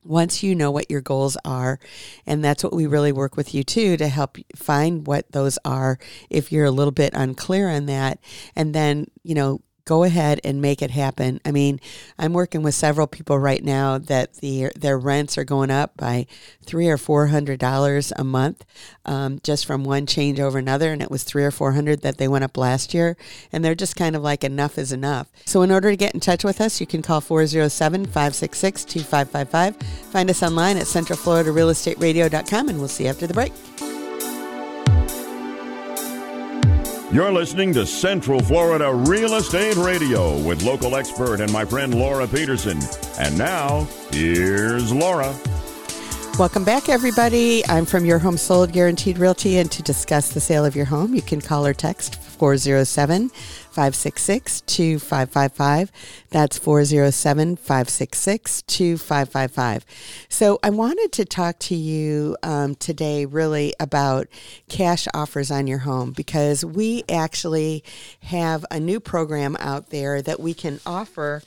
once 0.08 0.42
you 0.42 0.56
know 0.56 0.72
what 0.72 0.90
your 0.90 1.02
goals 1.02 1.38
are 1.44 1.80
and 2.26 2.44
that's 2.44 2.64
what 2.64 2.74
we 2.74 2.88
really 2.88 3.12
work 3.12 3.36
with 3.36 3.54
you 3.54 3.64
too 3.64 3.98
to 3.98 4.08
help 4.08 4.38
find 4.56 5.06
what 5.06 5.32
those 5.32 5.58
are 5.66 6.00
if 6.30 6.52
you're 6.52 6.66
a 6.66 6.72
little 6.72 6.92
bit 6.92 7.14
unclear 7.14 7.70
on 7.70 7.86
that. 7.88 8.20
And 8.56 8.74
then 8.74 9.08
you 9.24 9.36
know 9.36 9.62
go 9.88 10.04
ahead 10.04 10.40
and 10.44 10.62
make 10.62 10.82
it 10.82 10.92
happen. 10.92 11.40
I 11.46 11.52
mean, 11.52 11.80
I'm 12.20 12.34
working 12.34 12.62
with 12.62 12.76
several 12.76 13.08
people 13.08 13.40
right 13.40 13.64
now 13.64 13.98
that 13.98 14.34
the 14.36 14.70
their 14.76 15.00
rents 15.00 15.38
are 15.38 15.46
going 15.46 15.72
up 15.72 15.96
by 15.96 16.28
three 16.64 16.90
or 16.90 16.98
four 16.98 17.28
hundred 17.28 17.60
dollars 17.60 18.12
a 18.18 18.26
month, 18.26 18.66
um, 19.06 19.40
just 19.44 19.66
from 19.66 19.86
one 19.86 20.06
change 20.06 20.40
over 20.40 20.60
another, 20.60 20.92
and 20.92 21.02
it 21.02 21.10
was 21.10 21.24
three 21.24 21.46
or 21.46 21.52
four 21.52 21.72
hundred 21.72 22.02
that 22.02 22.18
they 22.18 22.28
went 22.28 22.44
up 22.44 22.58
last 22.58 22.94
year, 22.94 23.16
and 23.52 23.64
they're 23.64 23.74
just 23.74 23.96
kind 23.96 24.16
of 24.16 24.22
like 24.22 24.44
enough 24.44 24.78
is 24.78 24.92
enough. 24.92 25.32
So 25.46 25.62
in 25.62 25.72
order 25.72 25.90
to 25.90 25.98
get 25.98 26.14
in 26.14 26.20
touch 26.20 26.44
with 26.44 26.60
us, 26.60 26.82
you 26.82 26.86
can 26.86 27.02
call 27.02 27.22
407-566-2555. 27.22 29.82
Find 29.84 30.30
us 30.30 30.44
online 30.44 30.76
at 30.78 30.84
centralfloridarealestateradio.com, 30.84 32.70
and 32.70 32.80
we'll 32.80 32.90
see 32.90 33.06
you 33.06 33.10
after 33.10 33.26
the 33.26 33.34
break. 33.34 33.54
You're 37.18 37.32
listening 37.32 37.74
to 37.74 37.84
Central 37.88 38.40
Florida 38.40 38.94
Real 38.94 39.34
Estate 39.34 39.76
Radio 39.76 40.40
with 40.44 40.62
local 40.62 40.96
expert 40.96 41.42
and 41.42 41.52
my 41.52 41.66
friend 41.66 41.96
Laura 41.96 42.28
Peterson. 42.28 42.78
And 43.18 43.36
now, 43.36 43.88
here's 44.12 44.94
Laura. 44.94 45.36
Welcome 46.38 46.64
back, 46.64 46.90
everybody. 46.90 47.66
I'm 47.66 47.86
from 47.88 48.06
Your 48.06 48.20
Home 48.20 48.38
Sold 48.38 48.72
Guaranteed 48.72 49.18
Realty, 49.18 49.58
and 49.58 49.72
to 49.72 49.82
discuss 49.82 50.32
the 50.34 50.40
sale 50.40 50.64
of 50.64 50.76
your 50.76 50.86
home, 50.86 51.16
you 51.16 51.24
can 51.24 51.42
call 51.42 51.66
or 51.66 51.74
text 51.74 52.22
407 52.22 53.32
566 53.78 54.62
2555. 54.62 55.92
That's 56.32 56.58
407 56.58 57.58
566 57.58 58.64
2555. 58.64 59.86
So, 60.30 60.58
I 60.64 60.72
wanted 60.72 61.12
to 61.12 61.26
talk 61.26 61.60
to 61.60 61.76
you 61.76 62.38
um, 62.42 62.74
today 62.74 63.26
really 63.26 63.76
about 63.80 64.26
cash 64.68 65.08
offers 65.14 65.52
on 65.52 65.68
your 65.68 65.78
home 65.78 66.12
because 66.12 66.66
we 66.66 67.04
actually 67.08 67.84
have 68.24 68.66
a 68.72 68.80
new 68.80 69.00
program 69.00 69.56
out 69.60 69.92
there 69.92 70.24
that 70.24 70.40
we 70.40 70.56
can 70.56 70.80
offer 70.84 71.44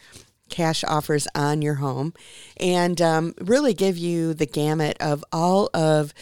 cash 0.50 0.84
offers 0.84 1.26
on 1.34 1.62
your 1.62 1.74
home 1.74 2.14
and 2.58 3.02
um, 3.02 3.34
really 3.40 3.74
give 3.74 3.98
you 3.98 4.34
the 4.34 4.46
gamut 4.46 4.96
of 5.00 5.24
all 5.32 5.68
of 5.74 6.14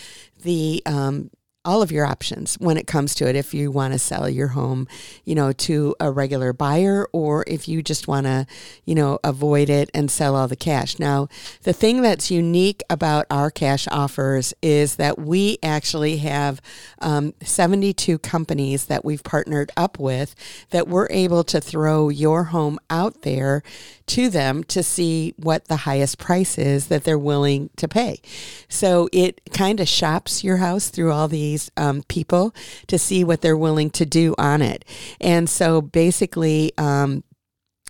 the 0.43 0.83
um, 0.87 1.31
all 1.69 1.83
of 1.83 1.93
your 1.93 2.07
options 2.07 2.55
when 2.55 2.79
it 2.79 2.87
comes 2.87 3.15
to 3.15 3.29
it 3.29 3.37
if 3.37 3.53
you 3.53 3.71
want 3.71 3.93
to 3.93 3.99
sell 3.99 4.27
your 4.27 4.49
home 4.49 4.89
you 5.27 5.35
know 5.35 5.53
to 5.53 5.95
a 6.01 6.11
regular 6.11 6.55
buyer 6.55 7.07
or 7.13 7.45
if 7.47 7.69
you 7.69 7.83
just 7.83 8.09
want 8.09 8.25
to 8.25 8.47
you 8.87 8.95
know 8.95 9.19
avoid 9.23 9.69
it 9.69 9.91
and 9.93 10.11
sell 10.11 10.35
all 10.35 10.49
the 10.49 10.57
cash. 10.57 10.99
Now 10.99 11.29
the 11.65 11.75
thing 11.75 12.01
that's 12.01 12.31
unique 12.31 12.83
about 12.89 13.27
our 13.31 13.51
cash 13.51 13.87
offers 13.91 14.55
is 14.63 14.97
that 14.97 15.19
we 15.19 15.59
actually 15.63 16.19
have 16.19 16.63
um, 17.01 17.35
72 17.43 18.19
companies 18.21 18.87
that 18.87 19.05
we've 19.05 19.23
partnered 19.23 19.71
up 19.77 19.99
with 19.99 20.35
that 20.71 20.89
we're 20.89 21.09
able 21.11 21.45
to 21.45 21.61
throw 21.61 22.09
your 22.09 22.45
home 22.45 22.79
out 22.89 23.23
there 23.23 23.63
to 24.07 24.31
them 24.31 24.65
to 24.65 24.83
see 24.83 25.35
what 25.37 25.67
the 25.67 25.77
highest 25.77 26.19
price 26.19 26.57
is 26.57 26.87
that 26.87 27.05
they're 27.05 27.19
willing 27.19 27.69
to 27.77 27.87
pay. 27.87 28.21
So 28.69 29.09
it 29.13 29.41
kind 29.53 29.81
of 29.81 29.89
shops 29.89 30.43
your 30.43 30.57
house 30.57 30.89
through 30.89 31.13
all 31.13 31.29
these 31.29 31.58
these 31.59 31.71
um, 31.77 32.03
people 32.09 32.55
to 32.87 32.99
see 32.99 33.25
what 33.25 33.41
they're 33.41 33.57
willing 33.57 33.91
to 33.91 34.07
do 34.07 34.35
on 34.39 34.63
it. 34.63 34.85
And 35.21 35.49
so 35.49 35.81
basically, 35.81 36.73
um, 36.79 37.25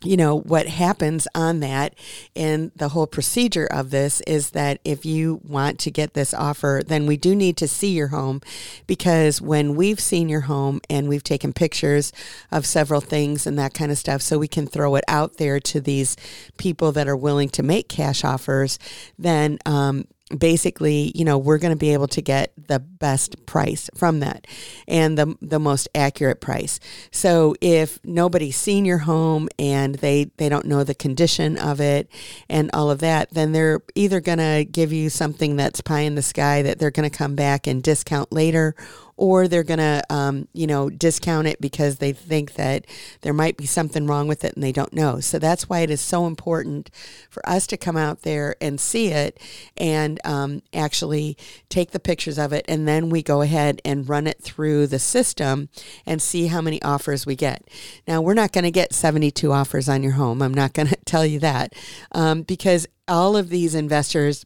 you 0.05 0.17
know, 0.17 0.39
what 0.39 0.69
happens 0.69 1.27
on 1.35 1.59
that 1.59 1.93
and 2.37 2.71
the 2.77 2.91
whole 2.91 3.09
procedure 3.09 3.67
of 3.67 3.91
this 3.91 4.21
is 4.29 4.51
that 4.51 4.79
if 4.85 5.05
you 5.05 5.41
want 5.43 5.81
to 5.81 5.91
get 5.91 6.15
this 6.15 6.33
offer, 6.33 6.83
then 6.87 7.05
we 7.05 7.17
do 7.17 7.35
need 7.35 7.57
to 7.57 7.67
see 7.67 7.89
your 7.89 8.07
home 8.09 8.41
because 8.87 9.41
when 9.41 9.75
we've 9.75 9.99
seen 9.99 10.29
your 10.29 10.43
home 10.43 10.81
and 10.89 11.09
we've 11.09 11.25
taken 11.25 11.53
pictures 11.53 12.13
of 12.53 12.65
several 12.65 13.01
things 13.01 13.45
and 13.45 13.59
that 13.59 13.75
kind 13.75 13.91
of 13.91 13.99
stuff, 13.99 14.23
so 14.23 14.39
we 14.39 14.47
can 14.47 14.69
throw 14.69 14.95
it 14.95 15.05
out 15.09 15.39
there 15.39 15.59
to 15.59 15.81
these 15.81 16.17
people 16.59 16.93
that 16.93 17.09
are 17.09 17.17
willing 17.17 17.49
to 17.49 17.65
make 17.65 17.89
cash 17.89 18.23
offers, 18.23 18.79
then 19.19 19.59
um, 19.67 20.05
basically, 20.37 21.13
you 21.15 21.25
know, 21.25 21.39
we're 21.39 21.59
going 21.59 21.73
to 21.73 21.79
be 21.79 21.93
able 21.93 22.09
to 22.09 22.21
get 22.21 22.53
the 22.69 22.79
best 22.79 23.47
price 23.47 23.89
from 23.95 24.21
that 24.21 24.47
and 24.87 25.17
the 25.17 25.35
the 25.41 25.59
most 25.59 25.89
accurate 25.95 26.41
price. 26.41 26.81
So 27.11 27.55
if 27.61 27.99
nobody's 28.05 28.57
seen 28.57 28.85
your 28.85 28.99
home 28.99 29.49
and 29.59 29.95
they 29.97 30.31
they 30.37 30.49
don't 30.49 30.67
know 30.67 30.85
the 30.85 30.95
condition 30.95 31.57
of 31.57 31.81
it 31.81 32.11
and 32.49 32.71
all 32.75 32.91
of 32.91 32.99
that, 33.01 33.31
then 33.31 33.53
they're 33.53 33.81
either 33.95 34.21
going 34.21 34.39
to 34.39 34.67
give 34.71 34.93
you 34.93 35.09
something 35.09 35.57
that's 35.57 35.81
pie 35.81 36.01
in 36.01 36.15
the 36.15 36.23
sky 36.23 36.63
that 36.63 36.79
they're 36.79 36.91
going 36.91 37.09
to 37.09 37.17
come 37.17 37.35
back 37.35 37.67
and 37.67 37.83
discount 37.83 38.33
later 38.33 38.75
or 39.19 39.49
they're 39.49 39.65
going 39.65 39.79
to, 39.79 40.03
um, 40.09 40.47
you 40.55 40.67
know, 40.67 40.89
discount 40.89 41.49
it 41.49 41.61
because 41.61 41.99
they 41.99 42.13
think 42.13 42.55
that 42.55 42.87
there 43.23 43.33
might 43.33 43.57
be 43.57 43.67
something 43.67 44.07
wrong 44.07 44.29
with 44.29 44.45
it 44.45 44.55
and 44.55 44.63
they 44.63 44.71
don't 44.71 44.93
know. 44.93 45.19
So 45.19 45.41
that's 45.41 45.69
why 45.69 45.81
it 45.81 45.91
is 45.91 46.01
so 46.01 46.27
important 46.27 46.89
for 47.29 47.47
us 47.47 47.67
to 47.67 47.77
come 47.77 47.97
out 47.97 48.23
there 48.23 48.55
and 48.61 48.81
see 48.81 49.09
it 49.09 49.39
and 49.77 50.21
um, 50.25 50.63
actually 50.73 51.37
take 51.69 51.91
the 51.91 51.99
pictures 51.99 52.39
of 52.39 52.53
it. 52.53 52.65
And 52.69 52.87
then 52.87 53.11
we 53.11 53.23
go 53.23 53.43
ahead 53.43 53.83
and 53.85 54.09
run 54.09 54.29
it 54.29 54.41
through 54.41 54.87
the 54.87 55.01
system 55.01 55.69
and 56.07 56.23
see 56.23 56.47
how 56.47 56.61
many 56.61 56.81
offers 56.83 57.27
we 57.27 57.35
get. 57.35 57.69
Now, 58.07 58.23
we're 58.23 58.35
not 58.35 58.53
going 58.53 58.65
to 58.65 58.71
get 58.71 58.95
72 58.95 59.53
offers 59.53 59.89
on 59.89 60.05
your 60.05 60.13
home. 60.13 60.41
I'm 60.41 60.55
not 60.55 60.75
going 60.75 60.89
to 60.89 60.97
tell 61.05 61.27
you 61.27 61.41
that 61.41 61.75
um, 62.13 62.43
because 62.43 62.87
all 63.09 63.37
of 63.37 63.49
these 63.49 63.75
investors 63.75 64.45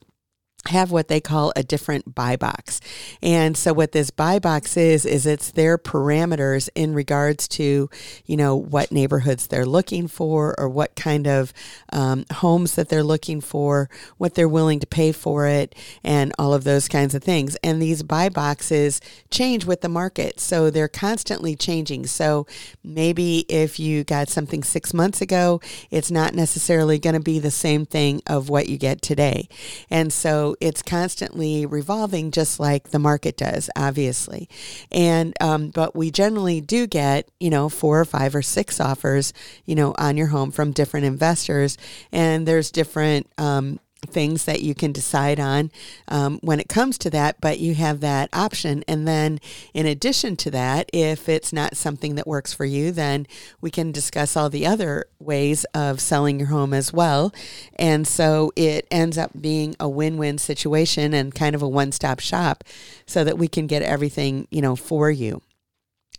have 0.68 0.90
what 0.92 1.08
they 1.08 1.20
call 1.20 1.52
a 1.56 1.62
different 1.62 2.14
buy 2.14 2.36
box. 2.36 2.80
And 3.22 3.56
so 3.56 3.72
what 3.72 3.92
this 3.92 4.10
buy 4.10 4.38
box 4.38 4.76
is 4.76 5.04
is 5.04 5.26
it's 5.26 5.50
their 5.50 5.76
parameters 5.76 6.68
in 6.74 6.94
regards 6.94 7.48
to, 7.48 7.90
you 8.26 8.36
know, 8.36 8.54
what 8.54 8.92
neighborhoods 8.92 9.48
they're 9.48 9.66
looking 9.66 10.06
for 10.06 10.54
or 10.58 10.68
what 10.68 10.94
kind 10.94 11.26
of 11.26 11.52
um, 11.92 12.24
homes 12.32 12.76
that 12.76 12.88
they're 12.88 13.02
looking 13.02 13.40
for, 13.40 13.90
what 14.18 14.34
they're 14.34 14.48
willing 14.48 14.78
to 14.80 14.86
pay 14.86 15.10
for 15.10 15.46
it, 15.46 15.74
and 16.04 16.32
all 16.38 16.54
of 16.54 16.64
those 16.64 16.88
kinds 16.88 17.14
of 17.14 17.24
things. 17.24 17.56
And 17.64 17.82
these 17.82 18.02
buy 18.02 18.28
boxes 18.28 19.00
change 19.30 19.64
with 19.64 19.80
the 19.80 19.88
market. 19.88 20.38
So 20.38 20.70
they're 20.70 20.88
constantly 20.88 21.56
changing. 21.56 22.06
So 22.06 22.46
maybe 22.84 23.44
if 23.48 23.80
you 23.80 24.04
got 24.04 24.28
something 24.28 24.62
6 24.62 24.94
months 24.94 25.20
ago, 25.20 25.60
it's 25.90 26.10
not 26.10 26.34
necessarily 26.34 26.98
going 26.98 27.14
to 27.14 27.20
be 27.20 27.40
the 27.40 27.50
same 27.50 27.84
thing 27.84 28.22
of 28.26 28.48
what 28.48 28.68
you 28.68 28.78
get 28.78 29.02
today. 29.02 29.48
And 29.90 30.12
so 30.12 30.51
it's 30.60 30.82
constantly 30.82 31.66
revolving, 31.66 32.30
just 32.30 32.60
like 32.60 32.90
the 32.90 32.98
market 32.98 33.36
does, 33.36 33.70
obviously. 33.76 34.48
And 34.90 35.34
um, 35.40 35.70
but 35.70 35.94
we 35.94 36.10
generally 36.10 36.60
do 36.60 36.86
get 36.86 37.28
you 37.40 37.50
know 37.50 37.68
four 37.68 38.00
or 38.00 38.04
five 38.04 38.34
or 38.34 38.42
six 38.42 38.80
offers 38.80 39.32
you 39.64 39.74
know 39.74 39.94
on 39.98 40.16
your 40.16 40.28
home 40.28 40.50
from 40.50 40.72
different 40.72 41.06
investors, 41.06 41.78
and 42.10 42.46
there's 42.46 42.70
different 42.70 43.26
um, 43.38 43.78
things 44.06 44.44
that 44.44 44.62
you 44.62 44.74
can 44.74 44.92
decide 44.92 45.38
on 45.38 45.70
um, 46.08 46.38
when 46.42 46.60
it 46.60 46.68
comes 46.68 46.98
to 46.98 47.10
that, 47.10 47.40
but 47.40 47.58
you 47.58 47.74
have 47.74 48.00
that 48.00 48.28
option. 48.32 48.84
And 48.88 49.06
then, 49.06 49.40
in 49.72 49.86
addition 49.86 50.36
to 50.36 50.50
that, 50.50 50.90
if 50.92 51.28
it's 51.28 51.52
not 51.52 51.76
something 51.76 52.14
that 52.16 52.26
works 52.26 52.52
for 52.52 52.64
you, 52.64 52.92
then 52.92 53.26
we 53.60 53.70
can 53.70 53.92
discuss 53.92 54.36
all 54.36 54.50
the 54.50 54.66
other 54.66 55.06
ways 55.18 55.64
of 55.74 56.00
selling 56.00 56.38
your 56.38 56.48
home 56.48 56.74
as 56.74 56.92
well. 56.92 57.32
And 57.76 58.06
so 58.06 58.52
it 58.56 58.86
ends 58.90 59.16
up 59.16 59.30
being 59.40 59.76
a 59.78 59.88
win 59.88 60.16
win 60.16 60.38
situation 60.38 61.14
and 61.14 61.34
kind 61.34 61.54
of 61.54 61.62
a 61.62 61.68
one 61.68 61.92
stop 61.92 62.20
shop 62.20 62.64
so 63.06 63.24
that 63.24 63.38
we 63.38 63.48
can 63.48 63.66
get 63.66 63.82
everything, 63.82 64.46
you 64.50 64.62
know, 64.62 64.76
for 64.76 65.10
you. 65.10 65.42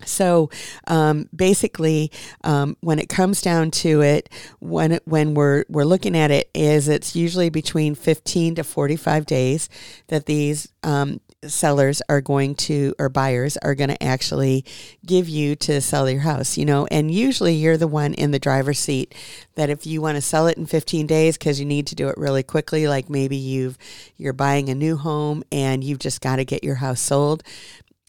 So 0.06 0.50
um, 0.88 1.30
basically, 1.36 2.12
um, 2.44 2.78
when 2.82 3.00
it 3.00 3.10
comes 3.10 3.42
down 3.42 3.72
to 3.72 4.02
it, 4.02 4.30
when 4.60 4.94
it, 4.94 5.04
when 5.06 5.34
we're 5.34 5.66
we're 5.70 5.86
looking 5.86 6.18
at 6.18 6.32
it, 6.32 6.50
is 6.54 6.88
it's 6.88 7.16
usually 7.16 7.50
between 7.50 7.96
fifteen 7.96 8.56
to 8.56 8.64
forty 8.64 8.96
five 8.96 9.26
days 9.26 9.70
that 10.08 10.26
these 10.26 10.68
um, 10.84 11.22
sellers 11.48 12.02
are 12.10 12.22
going 12.22 12.56
to 12.56 12.94
or 13.00 13.10
buyers 13.10 13.58
are 13.58 13.76
going 13.76 13.90
to 13.90 14.04
actually 14.04 14.66
give 15.06 15.30
you 15.30 15.56
to 15.56 15.80
sell 15.82 16.10
your 16.10 16.22
house. 16.22 16.58
You 16.58 16.66
know, 16.66 16.88
and 16.92 17.12
usually 17.12 17.54
you're 17.54 17.78
the 17.78 17.88
one 17.88 18.14
in 18.14 18.32
the 18.32 18.40
driver's 18.40 18.80
seat 18.80 19.14
that 19.56 19.70
if 19.70 19.86
you 19.86 20.02
want 20.02 20.16
to 20.16 20.22
sell 20.22 20.48
it 20.48 20.58
in 20.58 20.66
15 20.66 21.08
days 21.08 21.38
because 21.38 21.60
you 21.60 21.66
need 21.66 21.88
to 21.88 21.96
do 21.96 22.08
it 22.08 22.18
really 22.18 22.44
quickly 22.44 22.88
like 22.88 23.10
maybe 23.10 23.36
you've 23.36 23.78
you're 24.18 24.34
buying 24.34 24.70
a 24.70 24.76
new 24.76 24.98
home 24.98 25.44
and 25.52 25.84
you've 25.84 26.00
just 26.00 26.22
got 26.22 26.38
to 26.38 26.46
get 26.46 26.64
your 26.64 26.76
house 26.76 27.00
sold 27.00 27.44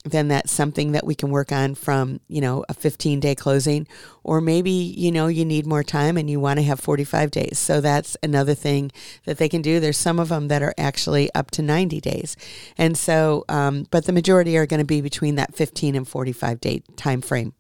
then 0.05 0.29
that's 0.29 0.53
something 0.53 0.93
that 0.93 1.07
we 1.07 1.14
can 1.14 1.31
work 1.31 1.51
on 1.51 1.75
from, 1.75 2.21
you 2.29 2.40
know, 2.40 2.64
a 2.69 2.75
15 2.75 3.21
day 3.21 3.35
closing. 3.35 3.88
Or 4.23 4.40
maybe, 4.40 4.71
you 4.71 5.11
know, 5.11 5.29
you 5.29 5.45
need 5.45 5.67
more 5.67 5.83
time 5.83 6.19
and 6.19 6.29
you 6.29 6.38
want 6.38 6.59
to 6.59 6.62
have 6.64 6.79
45 6.79 7.31
days. 7.31 7.59
So 7.59 7.81
that's 7.81 8.17
another 8.23 8.55
thing 8.55 8.93
that 9.25 9.38
they 9.38 9.49
can 9.49 9.62
do. 9.62 9.81
There's 9.81 9.97
some 9.97 10.19
of 10.19 10.29
them 10.29 10.49
that 10.49 10.62
are 10.62 10.75
actually 10.77 11.33
up 11.35 11.51
to 11.53 11.62
90 11.62 12.01
days. 12.01 12.37
And 12.77 12.99
so, 12.99 13.45
um, 13.49 13.87
but 13.90 14.05
the 14.05 14.12
majority 14.12 14.57
are 14.59 14.67
going 14.67 14.81
to 14.81 14.87
be 14.87 15.01
between 15.01 15.37
that 15.37 15.55
15 15.55 15.95
and 15.95 16.07
45 16.07 16.61
day 16.61 16.83
time 16.97 17.23
frame 17.23 17.55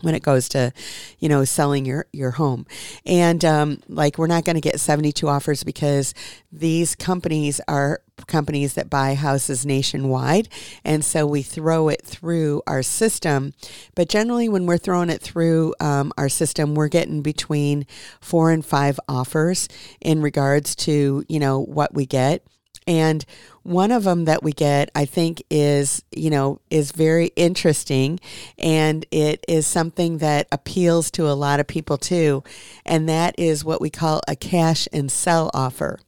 when 0.00 0.14
it 0.14 0.22
goes 0.22 0.48
to, 0.50 0.72
you 1.18 1.28
know, 1.28 1.44
selling 1.44 1.84
your, 1.84 2.06
your 2.12 2.32
home. 2.32 2.66
And 3.06 3.44
um, 3.44 3.80
like, 3.88 4.18
we're 4.18 4.26
not 4.26 4.44
going 4.44 4.56
to 4.56 4.60
get 4.60 4.78
72 4.78 5.26
offers 5.28 5.64
because 5.64 6.14
these 6.52 6.94
companies 6.94 7.60
are 7.66 8.00
companies 8.26 8.74
that 8.74 8.90
buy 8.90 9.14
houses 9.14 9.66
nationwide. 9.66 10.48
And 10.84 11.04
so 11.04 11.26
we 11.26 11.42
throw 11.42 11.88
it 11.88 12.02
through 12.02 12.62
our 12.66 12.82
system. 12.82 13.54
But 13.94 14.08
generally, 14.08 14.48
when 14.48 14.66
we're 14.66 14.78
throwing 14.78 15.10
it 15.10 15.20
through 15.20 15.74
um, 15.80 16.12
our 16.16 16.28
system, 16.28 16.74
we're 16.74 16.88
getting 16.88 17.22
between 17.22 17.86
four 18.20 18.50
and 18.50 18.64
five 18.64 18.98
offers 19.08 19.68
in 20.00 20.22
regards 20.22 20.74
to, 20.76 21.24
you 21.28 21.40
know, 21.40 21.60
what 21.60 21.94
we 21.94 22.06
get. 22.06 22.46
And 22.86 23.24
one 23.62 23.90
of 23.90 24.04
them 24.04 24.26
that 24.26 24.42
we 24.42 24.52
get, 24.52 24.90
I 24.94 25.06
think, 25.06 25.42
is, 25.48 26.02
you 26.14 26.28
know, 26.28 26.60
is 26.70 26.92
very 26.92 27.28
interesting. 27.34 28.20
And 28.58 29.06
it 29.10 29.42
is 29.48 29.66
something 29.66 30.18
that 30.18 30.48
appeals 30.52 31.10
to 31.12 31.26
a 31.26 31.32
lot 31.32 31.60
of 31.60 31.66
people 31.66 31.96
too. 31.96 32.44
And 32.84 33.08
that 33.08 33.34
is 33.38 33.64
what 33.64 33.80
we 33.80 33.88
call 33.88 34.20
a 34.28 34.36
cash 34.36 34.86
and 34.92 35.10
sell 35.10 35.50
offer. 35.54 35.98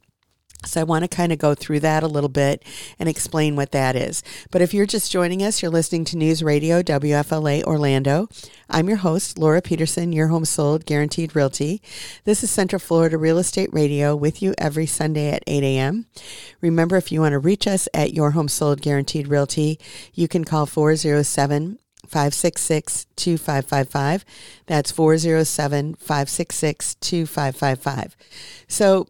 So 0.67 0.81
I 0.81 0.83
want 0.83 1.03
to 1.03 1.07
kind 1.07 1.31
of 1.31 1.39
go 1.39 1.55
through 1.55 1.79
that 1.81 2.03
a 2.03 2.07
little 2.07 2.29
bit 2.29 2.63
and 2.99 3.07
explain 3.07 3.55
what 3.55 3.71
that 3.71 3.95
is. 3.95 4.23
But 4.51 4.61
if 4.61 4.73
you're 4.73 4.85
just 4.85 5.11
joining 5.11 5.41
us, 5.41 5.61
you're 5.61 5.71
listening 5.71 6.05
to 6.05 6.17
News 6.17 6.43
Radio 6.43 6.81
WFLA 6.81 7.63
Orlando. 7.63 8.27
I'm 8.69 8.87
your 8.87 8.97
host, 8.97 9.37
Laura 9.37 9.61
Peterson, 9.61 10.11
your 10.11 10.27
home 10.27 10.45
sold 10.45 10.85
guaranteed 10.85 11.35
realty. 11.35 11.81
This 12.25 12.43
is 12.43 12.51
Central 12.51 12.79
Florida 12.79 13.17
Real 13.17 13.37
Estate 13.37 13.69
Radio 13.71 14.15
with 14.15 14.41
you 14.41 14.53
every 14.57 14.85
Sunday 14.85 15.31
at 15.31 15.43
8 15.47 15.63
a.m. 15.63 16.05
Remember, 16.61 16.97
if 16.97 17.11
you 17.11 17.21
want 17.21 17.33
to 17.33 17.39
reach 17.39 17.67
us 17.67 17.87
at 17.93 18.13
your 18.13 18.31
home 18.31 18.47
sold 18.47 18.81
guaranteed 18.81 19.27
realty, 19.27 19.79
you 20.13 20.27
can 20.27 20.43
call 20.43 20.65
407 20.65 21.79
566 22.07 23.05
2555. 23.15 24.25
That's 24.65 24.91
407 24.91 25.95
566 25.95 26.95
2555. 26.95 28.17
So 28.67 29.07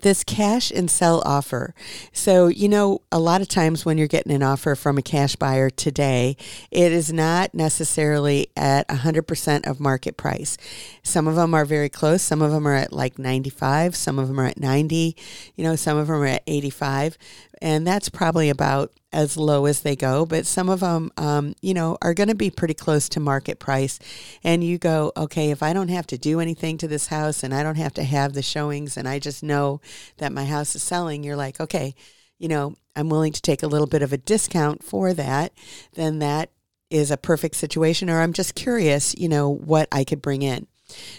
this 0.00 0.24
cash 0.24 0.70
and 0.70 0.90
sell 0.90 1.22
offer. 1.24 1.74
So, 2.12 2.48
you 2.48 2.68
know, 2.68 3.02
a 3.10 3.18
lot 3.18 3.40
of 3.40 3.48
times 3.48 3.84
when 3.84 3.98
you're 3.98 4.06
getting 4.06 4.32
an 4.32 4.42
offer 4.42 4.74
from 4.74 4.98
a 4.98 5.02
cash 5.02 5.36
buyer 5.36 5.70
today, 5.70 6.36
it 6.70 6.92
is 6.92 7.12
not 7.12 7.54
necessarily 7.54 8.48
at 8.56 8.88
100% 8.88 9.66
of 9.66 9.80
market 9.80 10.16
price. 10.16 10.56
Some 11.02 11.26
of 11.26 11.36
them 11.36 11.54
are 11.54 11.64
very 11.64 11.88
close. 11.88 12.22
Some 12.22 12.42
of 12.42 12.50
them 12.50 12.66
are 12.66 12.74
at 12.74 12.92
like 12.92 13.18
95. 13.18 13.96
Some 13.96 14.18
of 14.18 14.28
them 14.28 14.38
are 14.40 14.46
at 14.46 14.58
90. 14.58 15.16
You 15.56 15.64
know, 15.64 15.76
some 15.76 15.96
of 15.96 16.06
them 16.08 16.16
are 16.16 16.26
at 16.26 16.42
85 16.46 17.18
and 17.64 17.86
that's 17.86 18.10
probably 18.10 18.50
about 18.50 18.92
as 19.10 19.38
low 19.38 19.64
as 19.64 19.80
they 19.80 19.96
go. 19.96 20.26
But 20.26 20.44
some 20.44 20.68
of 20.68 20.80
them, 20.80 21.10
um, 21.16 21.54
you 21.62 21.72
know, 21.72 21.96
are 22.02 22.12
going 22.12 22.28
to 22.28 22.34
be 22.34 22.50
pretty 22.50 22.74
close 22.74 23.08
to 23.08 23.20
market 23.20 23.58
price. 23.58 23.98
And 24.44 24.62
you 24.62 24.76
go, 24.76 25.12
okay, 25.16 25.50
if 25.50 25.62
I 25.62 25.72
don't 25.72 25.88
have 25.88 26.06
to 26.08 26.18
do 26.18 26.40
anything 26.40 26.76
to 26.76 26.88
this 26.88 27.06
house 27.06 27.42
and 27.42 27.54
I 27.54 27.62
don't 27.62 27.78
have 27.78 27.94
to 27.94 28.02
have 28.02 28.34
the 28.34 28.42
showings 28.42 28.98
and 28.98 29.08
I 29.08 29.18
just 29.18 29.42
know 29.42 29.80
that 30.18 30.30
my 30.30 30.44
house 30.44 30.76
is 30.76 30.82
selling, 30.82 31.24
you're 31.24 31.36
like, 31.36 31.58
okay, 31.58 31.94
you 32.38 32.48
know, 32.48 32.74
I'm 32.94 33.08
willing 33.08 33.32
to 33.32 33.40
take 33.40 33.62
a 33.62 33.66
little 33.66 33.86
bit 33.86 34.02
of 34.02 34.12
a 34.12 34.18
discount 34.18 34.84
for 34.84 35.14
that. 35.14 35.54
Then 35.94 36.18
that 36.18 36.50
is 36.90 37.10
a 37.10 37.16
perfect 37.16 37.54
situation. 37.54 38.10
Or 38.10 38.20
I'm 38.20 38.34
just 38.34 38.54
curious, 38.54 39.14
you 39.14 39.30
know, 39.30 39.48
what 39.48 39.88
I 39.90 40.04
could 40.04 40.20
bring 40.20 40.42
in. 40.42 40.66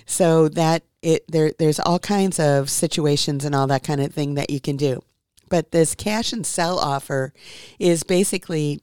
So 0.06 0.48
that 0.50 0.84
it 1.02 1.26
there 1.28 1.54
there's 1.58 1.80
all 1.80 1.98
kinds 1.98 2.40
of 2.40 2.70
situations 2.70 3.46
and 3.46 3.56
all 3.56 3.66
that 3.66 3.84
kind 3.84 4.00
of 4.00 4.14
thing 4.14 4.36
that 4.36 4.52
you 4.52 4.60
can 4.60 4.78
do. 4.78 5.02
But 5.50 5.72
this 5.72 5.96
cash 5.96 6.34
and 6.34 6.46
sell 6.46 6.80
offer 6.80 7.34
is 7.80 8.04
basically 8.04 8.82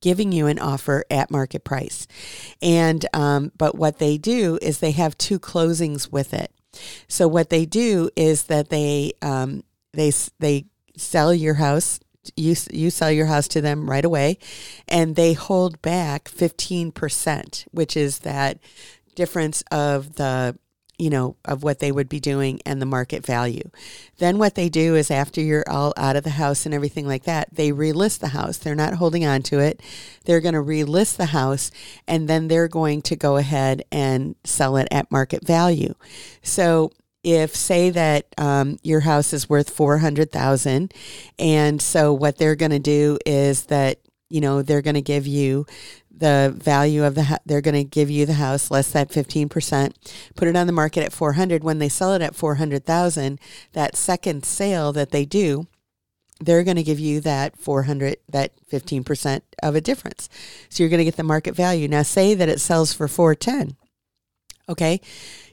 giving 0.00 0.32
you 0.32 0.48
an 0.48 0.58
offer 0.58 1.04
at 1.10 1.30
market 1.30 1.64
price. 1.64 2.06
And 2.60 3.06
um, 3.14 3.52
but 3.56 3.76
what 3.76 3.98
they 3.98 4.18
do 4.18 4.58
is 4.60 4.78
they 4.78 4.90
have 4.90 5.16
two 5.16 5.38
closings 5.38 6.10
with 6.10 6.34
it. 6.34 6.52
So 7.08 7.28
what 7.28 7.50
they 7.50 7.66
do 7.66 8.10
is 8.16 8.44
that 8.44 8.68
they 8.68 9.12
um, 9.22 9.62
they 9.92 10.12
they 10.38 10.66
sell 10.96 11.32
your 11.32 11.54
house. 11.54 12.00
You 12.36 12.54
you 12.70 12.90
sell 12.90 13.10
your 13.10 13.26
house 13.26 13.48
to 13.48 13.60
them 13.60 13.90
right 13.90 14.04
away, 14.04 14.38
and 14.88 15.16
they 15.16 15.32
hold 15.32 15.82
back 15.82 16.28
fifteen 16.28 16.92
percent, 16.92 17.66
which 17.72 17.96
is 17.96 18.20
that 18.20 18.58
difference 19.14 19.62
of 19.70 20.14
the 20.14 20.56
you 21.02 21.10
know, 21.10 21.34
of 21.44 21.64
what 21.64 21.80
they 21.80 21.90
would 21.90 22.08
be 22.08 22.20
doing 22.20 22.60
and 22.64 22.80
the 22.80 22.86
market 22.86 23.26
value. 23.26 23.68
Then 24.18 24.38
what 24.38 24.54
they 24.54 24.68
do 24.68 24.94
is 24.94 25.10
after 25.10 25.40
you're 25.40 25.68
all 25.68 25.92
out 25.96 26.14
of 26.14 26.22
the 26.22 26.30
house 26.30 26.64
and 26.64 26.72
everything 26.72 27.08
like 27.08 27.24
that, 27.24 27.48
they 27.52 27.72
relist 27.72 28.20
the 28.20 28.28
house. 28.28 28.56
They're 28.56 28.76
not 28.76 28.94
holding 28.94 29.26
on 29.26 29.42
to 29.42 29.58
it. 29.58 29.82
They're 30.26 30.40
going 30.40 30.54
to 30.54 30.60
relist 30.60 31.16
the 31.16 31.26
house 31.26 31.72
and 32.06 32.28
then 32.28 32.46
they're 32.46 32.68
going 32.68 33.02
to 33.02 33.16
go 33.16 33.36
ahead 33.36 33.82
and 33.90 34.36
sell 34.44 34.76
it 34.76 34.86
at 34.92 35.10
market 35.10 35.44
value. 35.44 35.94
So 36.40 36.92
if 37.24 37.56
say 37.56 37.90
that 37.90 38.26
um, 38.38 38.78
your 38.84 39.00
house 39.00 39.32
is 39.32 39.50
worth 39.50 39.70
400,000 39.70 40.94
and 41.36 41.82
so 41.82 42.12
what 42.12 42.38
they're 42.38 42.54
going 42.54 42.70
to 42.70 42.78
do 42.78 43.18
is 43.26 43.66
that 43.66 43.98
you 44.28 44.40
know 44.40 44.62
they're 44.62 44.82
going 44.82 44.94
to 44.94 45.02
give 45.02 45.26
you 45.26 45.66
the 46.22 46.54
value 46.56 47.04
of 47.04 47.14
the 47.16 47.40
they're 47.44 47.60
going 47.60 47.74
to 47.74 47.84
give 47.84 48.08
you 48.08 48.24
the 48.24 48.34
house 48.34 48.70
less 48.70 48.92
that 48.92 49.10
15% 49.10 49.92
put 50.36 50.48
it 50.48 50.56
on 50.56 50.66
the 50.68 50.72
market 50.72 51.02
at 51.02 51.12
400 51.12 51.64
when 51.64 51.78
they 51.78 51.88
sell 51.88 52.14
it 52.14 52.22
at 52.22 52.36
400,000 52.36 53.40
that 53.72 53.96
second 53.96 54.44
sale 54.44 54.92
that 54.92 55.10
they 55.10 55.24
do 55.24 55.66
they're 56.44 56.64
going 56.64 56.76
to 56.76 56.82
give 56.82 57.00
you 57.00 57.20
that 57.20 57.56
400 57.56 58.16
that 58.28 58.52
15% 58.70 59.42
of 59.62 59.74
a 59.74 59.80
difference. 59.80 60.28
So 60.68 60.82
you're 60.82 60.90
going 60.90 60.98
to 60.98 61.04
get 61.04 61.16
the 61.16 61.22
market 61.22 61.54
value. 61.54 61.86
Now 61.86 62.02
say 62.02 62.34
that 62.34 62.48
it 62.48 62.60
sells 62.60 62.92
for 62.92 63.06
410 63.06 63.76
okay 64.68 65.00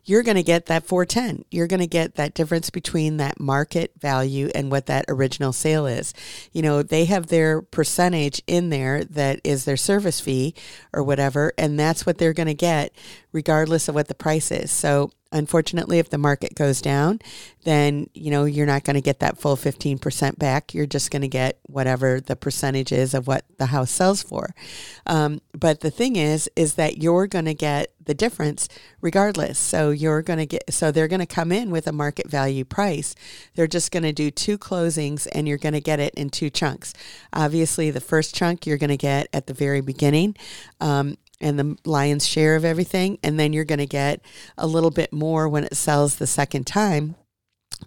you're 0.05 0.23
going 0.23 0.38
to 0.38 0.43
get 0.43 0.67
that 0.67 0.85
410. 0.85 1.45
You're 1.51 1.67
going 1.67 1.79
to 1.79 1.88
get 1.88 2.15
that 2.15 2.33
difference 2.33 2.69
between 2.69 3.17
that 3.17 3.39
market 3.39 3.93
value 3.99 4.49
and 4.53 4.71
what 4.71 4.88
that 4.88 5.05
original 5.07 5.53
sale 5.53 5.85
is. 5.85 6.13
You 6.51 6.62
know, 6.62 6.83
they 6.83 7.05
have 7.05 7.27
their 7.27 7.62
percentage 7.62 8.41
in 8.47 8.69
there 8.69 9.03
that 9.05 9.41
is 9.43 9.65
their 9.65 9.77
service 9.77 10.19
fee 10.19 10.55
or 10.93 11.03
whatever, 11.03 11.53
and 11.57 11.79
that's 11.79 12.05
what 12.05 12.17
they're 12.17 12.33
going 12.33 12.47
to 12.47 12.53
get 12.53 12.93
regardless 13.31 13.88
of 13.88 13.95
what 13.95 14.07
the 14.07 14.15
price 14.15 14.51
is. 14.51 14.71
So 14.71 15.12
unfortunately, 15.31 15.99
if 15.99 16.09
the 16.09 16.17
market 16.17 16.55
goes 16.55 16.81
down, 16.81 17.19
then 17.63 18.09
you 18.13 18.31
know 18.31 18.45
you're 18.45 18.65
not 18.65 18.83
going 18.83 18.95
to 18.95 19.01
get 19.01 19.19
that 19.19 19.37
full 19.37 19.55
15% 19.55 20.39
back. 20.39 20.73
You're 20.73 20.85
just 20.85 21.11
going 21.11 21.21
to 21.21 21.27
get 21.27 21.59
whatever 21.63 22.19
the 22.19 22.35
percentage 22.35 22.91
is 22.91 23.13
of 23.13 23.27
what 23.27 23.45
the 23.57 23.67
house 23.67 23.91
sells 23.91 24.23
for. 24.23 24.53
Um, 25.05 25.41
but 25.53 25.81
the 25.81 25.91
thing 25.91 26.15
is, 26.15 26.49
is 26.55 26.75
that 26.75 26.97
you're 27.01 27.27
going 27.27 27.45
to 27.45 27.53
get 27.53 27.93
the 28.09 28.13
difference 28.15 28.67
regardless. 29.01 29.59
So 29.59 29.91
you're 29.91 30.23
going 30.23 30.39
to 30.39 30.47
get, 30.47 30.73
so 30.73 30.91
they're 30.91 31.07
going 31.07 31.19
to 31.19 31.27
come 31.27 31.51
in 31.51 31.69
with 31.69 31.85
a 31.85 31.91
market 31.91 32.27
value 32.27 32.65
price. 32.65 33.13
They're 33.53 33.67
just 33.67 33.91
going 33.91 34.01
to 34.01 34.11
do 34.11 34.31
two 34.31 34.57
closings 34.57 35.27
and 35.31 35.47
you're 35.47 35.59
going 35.59 35.73
to 35.73 35.79
get 35.79 35.99
it 35.99 36.15
in 36.15 36.31
two 36.31 36.49
chunks. 36.49 36.95
Obviously, 37.33 37.91
the 37.91 38.01
first 38.01 38.33
chunk 38.33 38.65
you're 38.65 38.79
going 38.79 38.89
to 38.89 38.97
get 38.97 39.27
at 39.31 39.45
the 39.45 39.53
very 39.53 39.81
beginning. 39.81 40.35
Um, 40.81 41.17
and 41.41 41.60
the 41.60 41.78
lion's 41.86 42.28
share 42.28 42.56
of 42.56 42.65
everything. 42.65 43.17
And 43.23 43.39
then 43.39 43.54
you're 43.54 43.65
going 43.65 43.80
to 43.80 43.86
get 43.86 44.21
a 44.58 44.67
little 44.67 44.91
bit 44.91 45.13
more 45.13 45.47
when 45.47 45.63
it 45.63 45.75
sells 45.75 46.15
the 46.15 46.28
second 46.28 46.65
time 46.67 47.15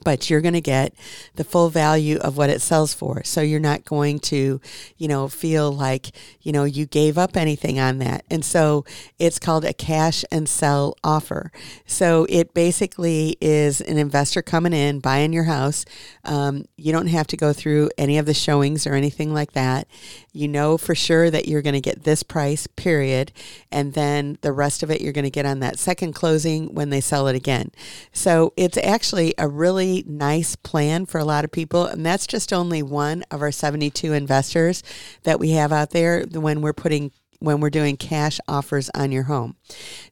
but 0.04 0.28
you're 0.28 0.40
going 0.40 0.54
to 0.54 0.60
get 0.60 0.94
the 1.36 1.44
full 1.44 1.68
value 1.68 2.18
of 2.18 2.36
what 2.36 2.50
it 2.50 2.60
sells 2.60 2.92
for. 2.94 3.22
So 3.24 3.40
you're 3.40 3.60
not 3.60 3.84
going 3.84 4.18
to, 4.20 4.60
you 4.96 5.08
know, 5.08 5.28
feel 5.28 5.70
like, 5.70 6.10
you 6.40 6.52
know, 6.52 6.64
you 6.64 6.86
gave 6.86 7.18
up 7.18 7.36
anything 7.36 7.78
on 7.78 7.98
that. 7.98 8.24
And 8.30 8.44
so 8.44 8.84
it's 9.18 9.38
called 9.38 9.64
a 9.64 9.72
cash 9.72 10.24
and 10.30 10.48
sell 10.48 10.96
offer. 11.04 11.52
So 11.86 12.26
it 12.28 12.54
basically 12.54 13.36
is 13.40 13.80
an 13.80 13.98
investor 13.98 14.42
coming 14.42 14.72
in, 14.72 15.00
buying 15.00 15.32
your 15.32 15.44
house. 15.44 15.84
Um, 16.24 16.64
you 16.76 16.92
don't 16.92 17.08
have 17.08 17.26
to 17.28 17.36
go 17.36 17.52
through 17.52 17.90
any 17.96 18.18
of 18.18 18.26
the 18.26 18.34
showings 18.34 18.86
or 18.86 18.94
anything 18.94 19.32
like 19.32 19.52
that. 19.52 19.86
You 20.32 20.48
know 20.48 20.78
for 20.78 20.94
sure 20.94 21.30
that 21.30 21.46
you're 21.46 21.62
going 21.62 21.74
to 21.74 21.80
get 21.80 22.04
this 22.04 22.22
price, 22.22 22.66
period. 22.66 23.32
And 23.70 23.92
then 23.92 24.38
the 24.40 24.52
rest 24.52 24.82
of 24.82 24.90
it 24.90 25.00
you're 25.00 25.12
going 25.12 25.24
to 25.24 25.30
get 25.30 25.46
on 25.46 25.60
that 25.60 25.78
second 25.78 26.14
closing 26.14 26.74
when 26.74 26.90
they 26.90 27.00
sell 27.00 27.28
it 27.28 27.36
again. 27.36 27.70
So 28.12 28.52
it's 28.56 28.78
actually 28.78 29.34
a 29.38 29.46
really 29.46 29.81
really 29.82 30.04
nice 30.06 30.54
plan 30.56 31.06
for 31.06 31.18
a 31.18 31.24
lot 31.24 31.44
of 31.44 31.50
people. 31.50 31.86
And 31.86 32.06
that's 32.06 32.26
just 32.26 32.52
only 32.52 32.82
one 32.82 33.24
of 33.30 33.42
our 33.42 33.52
72 33.52 34.12
investors 34.12 34.82
that 35.24 35.40
we 35.40 35.50
have 35.52 35.72
out 35.72 35.90
there 35.90 36.24
when 36.30 36.60
we're 36.60 36.72
putting 36.72 37.10
when 37.40 37.58
we're 37.58 37.70
doing 37.70 37.96
cash 37.96 38.38
offers 38.46 38.88
on 38.94 39.10
your 39.10 39.24
home. 39.24 39.56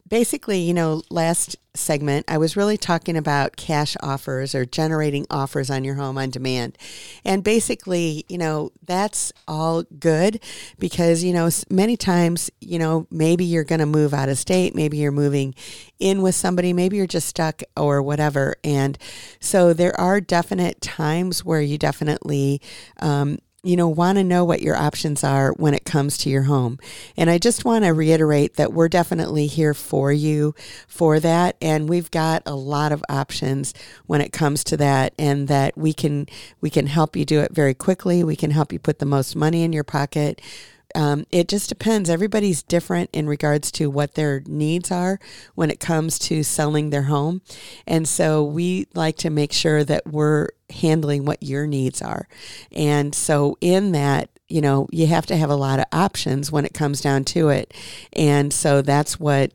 basically, 0.11 0.59
you 0.59 0.73
know, 0.73 1.01
last 1.09 1.55
segment, 1.73 2.25
I 2.27 2.37
was 2.37 2.57
really 2.57 2.75
talking 2.75 3.15
about 3.15 3.55
cash 3.55 3.95
offers 4.03 4.53
or 4.53 4.65
generating 4.65 5.25
offers 5.31 5.71
on 5.71 5.85
your 5.85 5.95
home 5.95 6.17
on 6.17 6.29
demand. 6.29 6.77
And 7.23 7.45
basically, 7.45 8.25
you 8.27 8.37
know, 8.37 8.73
that's 8.85 9.31
all 9.47 9.83
good 9.83 10.43
because, 10.79 11.23
you 11.23 11.31
know, 11.31 11.49
many 11.69 11.95
times, 11.95 12.51
you 12.59 12.77
know, 12.77 13.07
maybe 13.09 13.45
you're 13.45 13.63
going 13.63 13.79
to 13.79 13.85
move 13.85 14.13
out 14.13 14.27
of 14.27 14.37
state, 14.37 14.75
maybe 14.75 14.97
you're 14.97 15.13
moving 15.13 15.55
in 15.97 16.21
with 16.21 16.35
somebody, 16.35 16.73
maybe 16.73 16.97
you're 16.97 17.07
just 17.07 17.29
stuck 17.29 17.63
or 17.77 18.01
whatever. 18.01 18.57
And 18.65 18.97
so 19.39 19.71
there 19.71 19.97
are 19.97 20.19
definite 20.19 20.81
times 20.81 21.45
where 21.45 21.61
you 21.61 21.77
definitely, 21.77 22.61
um, 22.99 23.39
you 23.63 23.75
know, 23.75 23.87
want 23.87 24.17
to 24.17 24.23
know 24.23 24.43
what 24.43 24.61
your 24.61 24.75
options 24.75 25.23
are 25.23 25.51
when 25.53 25.75
it 25.75 25.85
comes 25.85 26.17
to 26.17 26.29
your 26.29 26.43
home. 26.43 26.79
And 27.15 27.29
I 27.29 27.37
just 27.37 27.63
want 27.63 27.85
to 27.85 27.91
reiterate 27.91 28.55
that 28.55 28.73
we're 28.73 28.89
definitely 28.89 29.45
here 29.45 29.75
for 29.75 30.11
you 30.11 30.55
for 30.87 31.19
that. 31.19 31.57
And 31.61 31.87
we've 31.87 32.09
got 32.09 32.41
a 32.47 32.55
lot 32.55 32.91
of 32.91 33.03
options 33.07 33.75
when 34.07 34.19
it 34.19 34.33
comes 34.33 34.63
to 34.65 34.77
that 34.77 35.13
and 35.19 35.47
that 35.47 35.77
we 35.77 35.93
can, 35.93 36.27
we 36.59 36.71
can 36.71 36.87
help 36.87 37.15
you 37.15 37.23
do 37.23 37.39
it 37.41 37.53
very 37.53 37.75
quickly. 37.75 38.23
We 38.23 38.35
can 38.35 38.49
help 38.49 38.73
you 38.73 38.79
put 38.79 38.97
the 38.97 39.05
most 39.05 39.35
money 39.35 39.61
in 39.61 39.73
your 39.73 39.83
pocket 39.83 40.41
um, 40.95 41.25
it 41.31 41.47
just 41.47 41.69
depends. 41.69 42.09
Everybody's 42.09 42.63
different 42.63 43.09
in 43.13 43.27
regards 43.27 43.71
to 43.73 43.89
what 43.89 44.15
their 44.15 44.41
needs 44.45 44.91
are 44.91 45.19
when 45.55 45.69
it 45.69 45.79
comes 45.79 46.19
to 46.19 46.43
selling 46.43 46.89
their 46.89 47.03
home. 47.03 47.41
And 47.87 48.07
so 48.07 48.43
we 48.43 48.87
like 48.93 49.17
to 49.17 49.29
make 49.29 49.53
sure 49.53 49.83
that 49.83 50.07
we're 50.07 50.49
handling 50.69 51.25
what 51.25 51.43
your 51.43 51.67
needs 51.67 52.01
are. 52.01 52.27
And 52.71 53.13
so 53.13 53.57
in 53.61 53.91
that, 53.91 54.29
you 54.47 54.61
know, 54.61 54.87
you 54.91 55.07
have 55.07 55.25
to 55.27 55.37
have 55.37 55.49
a 55.49 55.55
lot 55.55 55.79
of 55.79 55.85
options 55.91 56.51
when 56.51 56.65
it 56.65 56.73
comes 56.73 57.01
down 57.01 57.23
to 57.25 57.49
it. 57.49 57.73
And 58.13 58.51
so 58.53 58.81
that's 58.81 59.19
what 59.19 59.53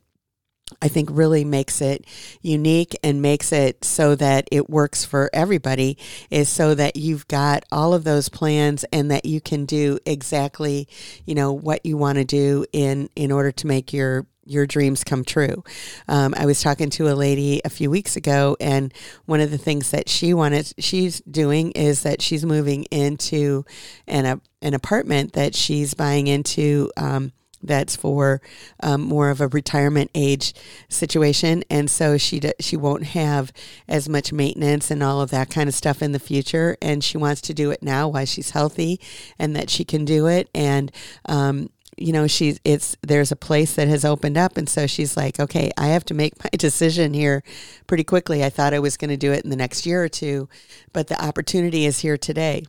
I 0.82 0.88
think 0.88 1.08
really 1.12 1.44
makes 1.44 1.80
it 1.80 2.04
unique 2.42 2.96
and 3.04 3.22
makes 3.22 3.52
it 3.52 3.84
so 3.84 4.16
that 4.16 4.48
it 4.50 4.68
works 4.68 5.04
for 5.04 5.30
everybody 5.32 5.96
is 6.28 6.48
so 6.48 6.74
that 6.74 6.96
you've 6.96 7.28
got 7.28 7.64
all 7.70 7.94
of 7.94 8.02
those 8.02 8.28
plans 8.28 8.84
and 8.92 9.10
that 9.12 9.24
you 9.24 9.40
can 9.40 9.64
do 9.64 9.98
exactly, 10.04 10.88
you 11.24 11.36
know, 11.36 11.52
what 11.52 11.86
you 11.86 11.96
want 11.96 12.18
to 12.18 12.24
do 12.24 12.66
in 12.72 13.08
in 13.14 13.30
order 13.30 13.52
to 13.52 13.66
make 13.68 13.92
your 13.92 14.26
your 14.44 14.66
dreams 14.66 15.04
come 15.04 15.24
true. 15.24 15.62
Um, 16.08 16.34
I 16.36 16.46
was 16.46 16.62
talking 16.62 16.90
to 16.90 17.08
a 17.08 17.14
lady 17.14 17.60
a 17.64 17.70
few 17.70 17.90
weeks 17.90 18.16
ago, 18.16 18.56
and 18.60 18.94
one 19.26 19.40
of 19.40 19.50
the 19.50 19.58
things 19.58 19.90
that 19.90 20.08
she 20.08 20.34
wanted, 20.34 20.72
she's 20.78 21.20
doing 21.20 21.72
is 21.72 22.04
that 22.04 22.22
she's 22.22 22.44
moving 22.44 22.84
into 22.84 23.64
an, 24.06 24.24
a, 24.24 24.40
an 24.62 24.74
apartment 24.74 25.34
that 25.34 25.54
she's 25.54 25.94
buying 25.94 26.28
into. 26.28 26.92
Um, 26.96 27.32
that's 27.62 27.96
for 27.96 28.40
um, 28.82 29.02
more 29.02 29.30
of 29.30 29.40
a 29.40 29.48
retirement 29.48 30.10
age 30.14 30.54
situation, 30.88 31.64
and 31.70 31.90
so 31.90 32.16
she 32.18 32.40
d- 32.40 32.52
she 32.60 32.76
won't 32.76 33.04
have 33.04 33.52
as 33.88 34.08
much 34.08 34.32
maintenance 34.32 34.90
and 34.90 35.02
all 35.02 35.20
of 35.20 35.30
that 35.30 35.50
kind 35.50 35.68
of 35.68 35.74
stuff 35.74 36.02
in 36.02 36.12
the 36.12 36.18
future. 36.18 36.76
And 36.80 37.02
she 37.02 37.18
wants 37.18 37.40
to 37.42 37.54
do 37.54 37.70
it 37.70 37.82
now 37.82 38.08
while 38.08 38.26
she's 38.26 38.50
healthy, 38.50 39.00
and 39.38 39.56
that 39.56 39.70
she 39.70 39.84
can 39.84 40.04
do 40.04 40.26
it. 40.26 40.48
And 40.54 40.92
um, 41.26 41.70
you 41.96 42.12
know 42.12 42.26
she's 42.26 42.60
it's 42.64 42.96
there's 43.02 43.32
a 43.32 43.36
place 43.36 43.74
that 43.74 43.88
has 43.88 44.04
opened 44.04 44.36
up 44.36 44.56
and 44.56 44.68
so 44.68 44.86
she's 44.86 45.16
like 45.16 45.40
okay 45.40 45.70
i 45.76 45.88
have 45.88 46.04
to 46.04 46.14
make 46.14 46.38
my 46.44 46.50
decision 46.52 47.14
here 47.14 47.42
pretty 47.86 48.04
quickly 48.04 48.44
i 48.44 48.50
thought 48.50 48.74
i 48.74 48.78
was 48.78 48.96
going 48.96 49.10
to 49.10 49.16
do 49.16 49.32
it 49.32 49.44
in 49.44 49.50
the 49.50 49.56
next 49.56 49.86
year 49.86 50.02
or 50.02 50.08
two 50.08 50.48
but 50.92 51.08
the 51.08 51.24
opportunity 51.24 51.86
is 51.86 52.00
here 52.00 52.18
today 52.18 52.64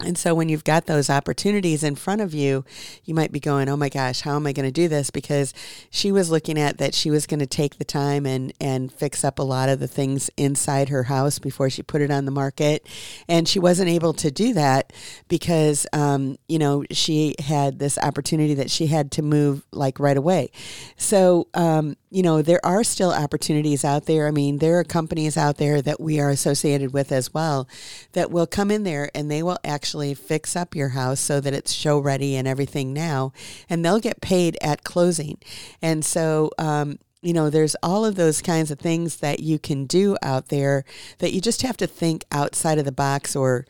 and 0.00 0.18
so 0.18 0.34
when 0.34 0.48
you've 0.48 0.64
got 0.64 0.86
those 0.86 1.08
opportunities 1.08 1.84
in 1.84 1.94
front 1.94 2.20
of 2.20 2.34
you, 2.34 2.64
you 3.04 3.14
might 3.14 3.30
be 3.30 3.38
going, 3.38 3.68
"Oh 3.68 3.76
my 3.76 3.88
gosh, 3.88 4.22
how 4.22 4.34
am 4.34 4.46
I 4.46 4.52
going 4.52 4.66
to 4.66 4.72
do 4.72 4.88
this?" 4.88 5.10
Because 5.10 5.54
she 5.88 6.10
was 6.10 6.32
looking 6.32 6.58
at 6.58 6.78
that 6.78 6.94
she 6.94 7.10
was 7.10 7.28
going 7.28 7.38
to 7.38 7.46
take 7.46 7.78
the 7.78 7.84
time 7.84 8.26
and 8.26 8.52
and 8.60 8.92
fix 8.92 9.22
up 9.22 9.38
a 9.38 9.44
lot 9.44 9.68
of 9.68 9.78
the 9.78 9.86
things 9.86 10.30
inside 10.36 10.88
her 10.88 11.04
house 11.04 11.38
before 11.38 11.70
she 11.70 11.82
put 11.82 12.02
it 12.02 12.10
on 12.10 12.24
the 12.24 12.32
market, 12.32 12.84
and 13.28 13.48
she 13.48 13.60
wasn't 13.60 13.88
able 13.88 14.12
to 14.14 14.32
do 14.32 14.52
that 14.54 14.92
because 15.28 15.86
um, 15.92 16.38
you 16.48 16.58
know 16.58 16.84
she 16.90 17.36
had 17.38 17.78
this 17.78 17.96
opportunity 17.98 18.54
that 18.54 18.72
she 18.72 18.88
had 18.88 19.12
to 19.12 19.22
move 19.22 19.64
like 19.70 20.00
right 20.00 20.16
away. 20.16 20.50
So 20.96 21.46
um, 21.54 21.96
you 22.10 22.22
know, 22.22 22.42
there 22.42 22.64
are 22.64 22.84
still 22.84 23.12
opportunities 23.12 23.84
out 23.84 24.06
there. 24.06 24.26
I 24.26 24.32
mean, 24.32 24.58
there 24.58 24.78
are 24.78 24.84
companies 24.84 25.36
out 25.36 25.56
there 25.56 25.82
that 25.82 26.00
we 26.00 26.20
are 26.20 26.30
associated 26.30 26.92
with 26.92 27.12
as 27.12 27.32
well 27.32 27.68
that 28.12 28.30
will 28.30 28.46
come 28.46 28.70
in 28.70 28.84
there 28.84 29.10
and 29.14 29.30
they 29.30 29.42
will 29.42 29.58
actually 29.64 29.83
fix 30.14 30.56
up 30.56 30.74
your 30.74 30.90
house 30.90 31.20
so 31.20 31.40
that 31.40 31.52
it's 31.52 31.72
show 31.72 31.98
ready 31.98 32.36
and 32.36 32.48
everything 32.48 32.92
now, 32.92 33.32
and 33.68 33.84
they'll 33.84 34.00
get 34.00 34.20
paid 34.20 34.56
at 34.62 34.84
closing. 34.84 35.38
And 35.82 36.04
so, 36.04 36.50
um, 36.58 36.98
you 37.22 37.32
know, 37.32 37.50
there's 37.50 37.76
all 37.82 38.04
of 38.04 38.16
those 38.16 38.42
kinds 38.42 38.70
of 38.70 38.78
things 38.78 39.16
that 39.16 39.40
you 39.40 39.58
can 39.58 39.86
do 39.86 40.16
out 40.22 40.48
there 40.48 40.84
that 41.18 41.32
you 41.32 41.40
just 41.40 41.62
have 41.62 41.76
to 41.78 41.86
think 41.86 42.24
outside 42.30 42.78
of 42.78 42.84
the 42.84 42.92
box 42.92 43.34
or 43.34 43.66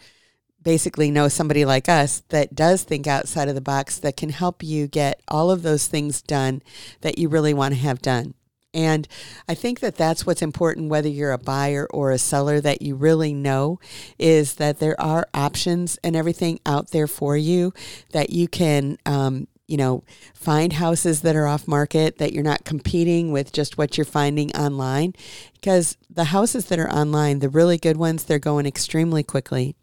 basically 0.63 1.11
know 1.11 1.29
somebody 1.29 1.65
like 1.65 1.89
us 1.89 2.23
that 2.31 2.55
does 2.55 2.83
think 2.83 3.07
outside 3.07 3.49
of 3.49 3.55
the 3.55 3.61
box 3.61 3.99
that 3.99 4.17
can 4.17 4.31
help 4.31 4.63
you 4.63 4.89
get 4.89 5.21
all 5.29 5.51
of 5.51 5.63
those 5.63 5.87
things 5.87 6.23
done 6.23 6.63
that 7.03 7.19
you 7.19 7.29
really 7.29 7.55
want 7.55 7.75
to 7.75 7.81
have 7.81 8.01
done. 8.01 8.35
And 8.75 9.07
I 9.49 9.55
think 9.55 9.81
that 9.81 9.97
that's 9.97 10.27
what's 10.27 10.43
important, 10.43 10.91
whether 10.91 11.09
you're 11.09 11.33
a 11.33 11.39
buyer 11.39 11.87
or 11.91 12.11
a 12.11 12.19
seller, 12.19 12.61
that 12.61 12.83
you 12.83 12.97
really 12.97 13.33
know 13.33 13.79
is 14.19 14.55
that 14.55 14.81
there 14.81 15.01
are 15.01 15.29
options 15.33 15.99
and 16.03 16.17
everything 16.17 16.59
out 16.67 16.91
there 16.91 17.07
for 17.07 17.37
you 17.37 17.73
that 18.11 18.31
you 18.31 18.49
can, 18.49 18.99
um, 19.07 19.47
you 19.69 19.77
know, 19.77 20.03
find 20.35 20.75
houses 20.75 21.23
that 21.23 21.37
are 21.37 21.47
off 21.47 21.69
market, 21.69 22.19
that 22.19 22.33
you're 22.33 22.43
not 22.43 22.65
competing 22.65 23.33
with 23.33 23.53
just 23.53 23.79
what 23.79 23.97
you're 23.97 24.05
finding 24.05 24.55
online. 24.57 25.15
Because 25.55 25.97
the 26.11 26.25
houses 26.25 26.67
that 26.67 26.79
are 26.79 26.91
online, 26.91 27.39
the 27.39 27.49
really 27.49 27.79
good 27.79 27.97
ones, 27.97 28.25
they're 28.25 28.39
going 28.39 28.67
extremely 28.67 29.23
quickly 29.23 29.77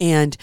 and 0.00 0.36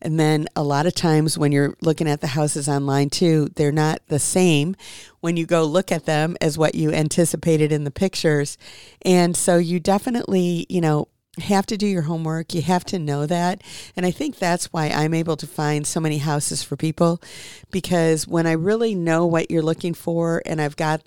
and 0.00 0.18
then 0.18 0.46
a 0.56 0.62
lot 0.62 0.86
of 0.86 0.94
times 0.94 1.38
when 1.38 1.52
you're 1.52 1.74
looking 1.80 2.08
at 2.08 2.20
the 2.20 2.26
houses 2.28 2.68
online 2.68 3.10
too, 3.10 3.48
they're 3.54 3.70
not 3.70 4.00
the 4.08 4.18
same 4.18 4.74
when 5.20 5.36
you 5.36 5.46
go 5.46 5.64
look 5.64 5.92
at 5.92 6.06
them 6.06 6.36
as 6.40 6.58
what 6.58 6.74
you 6.74 6.90
anticipated 6.92 7.70
in 7.70 7.84
the 7.84 7.90
pictures. 7.90 8.58
And 9.02 9.36
so 9.36 9.58
you 9.58 9.78
definitely, 9.78 10.66
you 10.68 10.80
know, 10.80 11.06
have 11.38 11.64
to 11.66 11.76
do 11.76 11.86
your 11.86 12.02
homework. 12.02 12.52
You 12.52 12.62
have 12.62 12.84
to 12.86 12.98
know 12.98 13.26
that. 13.26 13.62
And 13.96 14.04
I 14.04 14.10
think 14.10 14.38
that's 14.38 14.72
why 14.72 14.88
I'm 14.88 15.14
able 15.14 15.36
to 15.38 15.46
find 15.46 15.86
so 15.86 16.00
many 16.00 16.18
houses 16.18 16.62
for 16.62 16.76
people 16.76 17.22
because 17.70 18.26
when 18.26 18.46
I 18.46 18.52
really 18.52 18.94
know 18.94 19.24
what 19.24 19.50
you're 19.50 19.62
looking 19.62 19.94
for 19.94 20.42
and 20.44 20.60
I've 20.60 20.76
got 20.76 21.02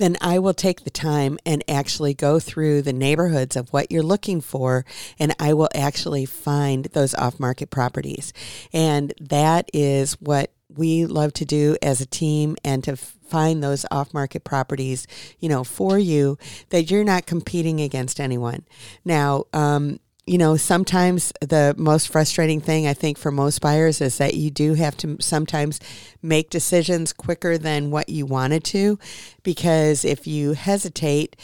then 0.00 0.16
I 0.22 0.38
will 0.38 0.54
take 0.54 0.84
the 0.84 0.90
time 0.90 1.38
and 1.44 1.62
actually 1.68 2.14
go 2.14 2.40
through 2.40 2.80
the 2.80 2.92
neighborhoods 2.92 3.54
of 3.54 3.70
what 3.70 3.92
you're 3.92 4.02
looking 4.02 4.40
for, 4.40 4.86
and 5.18 5.36
I 5.38 5.52
will 5.52 5.68
actually 5.74 6.24
find 6.24 6.86
those 6.86 7.14
off 7.14 7.38
market 7.38 7.68
properties. 7.68 8.32
And 8.72 9.12
that 9.20 9.70
is 9.74 10.14
what 10.14 10.52
we 10.74 11.04
love 11.04 11.34
to 11.34 11.44
do 11.44 11.76
as 11.82 12.00
a 12.00 12.06
team 12.06 12.56
and 12.64 12.82
to 12.84 12.96
find 12.96 13.62
those 13.62 13.84
off 13.90 14.14
market 14.14 14.42
properties, 14.42 15.06
you 15.38 15.50
know, 15.50 15.64
for 15.64 15.98
you 15.98 16.38
that 16.70 16.90
you're 16.90 17.04
not 17.04 17.26
competing 17.26 17.80
against 17.80 18.20
anyone. 18.20 18.64
Now, 19.04 19.44
um, 19.52 20.00
you 20.30 20.38
know, 20.38 20.56
sometimes 20.56 21.32
the 21.40 21.74
most 21.76 22.06
frustrating 22.06 22.60
thing 22.60 22.86
I 22.86 22.94
think 22.94 23.18
for 23.18 23.32
most 23.32 23.60
buyers 23.60 24.00
is 24.00 24.18
that 24.18 24.34
you 24.34 24.48
do 24.48 24.74
have 24.74 24.96
to 24.98 25.16
sometimes 25.18 25.80
make 26.22 26.50
decisions 26.50 27.12
quicker 27.12 27.58
than 27.58 27.90
what 27.90 28.08
you 28.08 28.26
wanted 28.26 28.62
to 28.66 28.96
because 29.42 30.04
if 30.04 30.28
you 30.28 30.52
hesitate, 30.52 31.34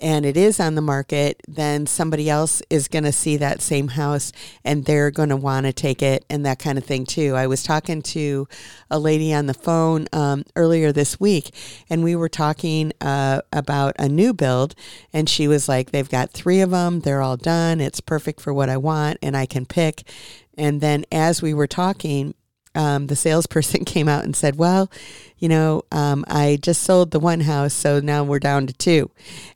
and 0.00 0.26
it 0.26 0.36
is 0.36 0.58
on 0.60 0.74
the 0.74 0.80
market, 0.80 1.40
then 1.46 1.86
somebody 1.86 2.28
else 2.28 2.62
is 2.68 2.88
going 2.88 3.04
to 3.04 3.12
see 3.12 3.36
that 3.36 3.62
same 3.62 3.88
house 3.88 4.32
and 4.64 4.84
they're 4.84 5.10
going 5.10 5.28
to 5.28 5.36
want 5.36 5.66
to 5.66 5.72
take 5.72 6.02
it 6.02 6.24
and 6.28 6.44
that 6.44 6.58
kind 6.58 6.78
of 6.78 6.84
thing 6.84 7.06
too. 7.06 7.34
I 7.34 7.46
was 7.46 7.62
talking 7.62 8.02
to 8.02 8.48
a 8.90 8.98
lady 8.98 9.32
on 9.32 9.46
the 9.46 9.54
phone 9.54 10.06
um, 10.12 10.44
earlier 10.56 10.92
this 10.92 11.20
week 11.20 11.54
and 11.88 12.02
we 12.02 12.16
were 12.16 12.28
talking 12.28 12.92
uh, 13.00 13.40
about 13.52 13.94
a 13.98 14.08
new 14.08 14.34
build 14.34 14.74
and 15.12 15.28
she 15.28 15.46
was 15.48 15.68
like, 15.68 15.90
they've 15.90 16.10
got 16.10 16.30
three 16.30 16.60
of 16.60 16.70
them, 16.70 17.00
they're 17.00 17.22
all 17.22 17.36
done, 17.36 17.80
it's 17.80 18.00
perfect 18.00 18.40
for 18.40 18.52
what 18.52 18.68
I 18.68 18.76
want 18.76 19.18
and 19.22 19.36
I 19.36 19.46
can 19.46 19.64
pick. 19.64 20.02
And 20.56 20.80
then 20.80 21.04
as 21.10 21.40
we 21.40 21.54
were 21.54 21.66
talking, 21.66 22.34
um, 22.74 23.06
the 23.06 23.16
salesperson 23.16 23.84
came 23.86 24.08
out 24.08 24.24
and 24.24 24.34
said, 24.34 24.56
Well, 24.56 24.90
you 25.38 25.48
know, 25.48 25.82
um, 25.92 26.24
I 26.28 26.58
just 26.60 26.82
sold 26.82 27.10
the 27.10 27.20
one 27.20 27.40
house, 27.40 27.74
so 27.74 28.00
now 28.00 28.24
we're 28.24 28.38
down 28.38 28.66
to 28.66 28.72
two. 28.72 29.10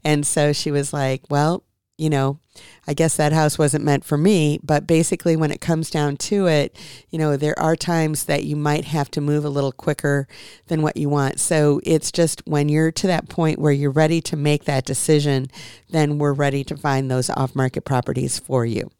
And 0.04 0.26
so 0.26 0.52
she 0.52 0.70
was 0.70 0.92
like, 0.92 1.22
Well, 1.30 1.64
you 1.98 2.08
know, 2.08 2.38
I 2.86 2.94
guess 2.94 3.16
that 3.16 3.32
house 3.32 3.58
wasn't 3.58 3.84
meant 3.84 4.04
for 4.04 4.16
me. 4.16 4.60
But 4.62 4.86
basically, 4.86 5.36
when 5.36 5.50
it 5.50 5.60
comes 5.60 5.90
down 5.90 6.16
to 6.18 6.46
it, 6.46 6.76
you 7.10 7.18
know, 7.18 7.36
there 7.36 7.58
are 7.58 7.76
times 7.76 8.24
that 8.24 8.44
you 8.44 8.56
might 8.56 8.84
have 8.86 9.10
to 9.12 9.20
move 9.20 9.44
a 9.44 9.50
little 9.50 9.72
quicker 9.72 10.28
than 10.68 10.80
what 10.80 10.96
you 10.96 11.08
want. 11.08 11.40
So 11.40 11.80
it's 11.82 12.12
just 12.12 12.42
when 12.46 12.68
you're 12.68 12.92
to 12.92 13.06
that 13.08 13.28
point 13.28 13.58
where 13.58 13.72
you're 13.72 13.90
ready 13.90 14.20
to 14.22 14.36
make 14.36 14.64
that 14.64 14.84
decision, 14.84 15.48
then 15.90 16.18
we're 16.18 16.32
ready 16.32 16.62
to 16.64 16.76
find 16.76 17.10
those 17.10 17.30
off 17.30 17.54
market 17.56 17.84
properties 17.84 18.38
for 18.38 18.64
you. 18.64 18.90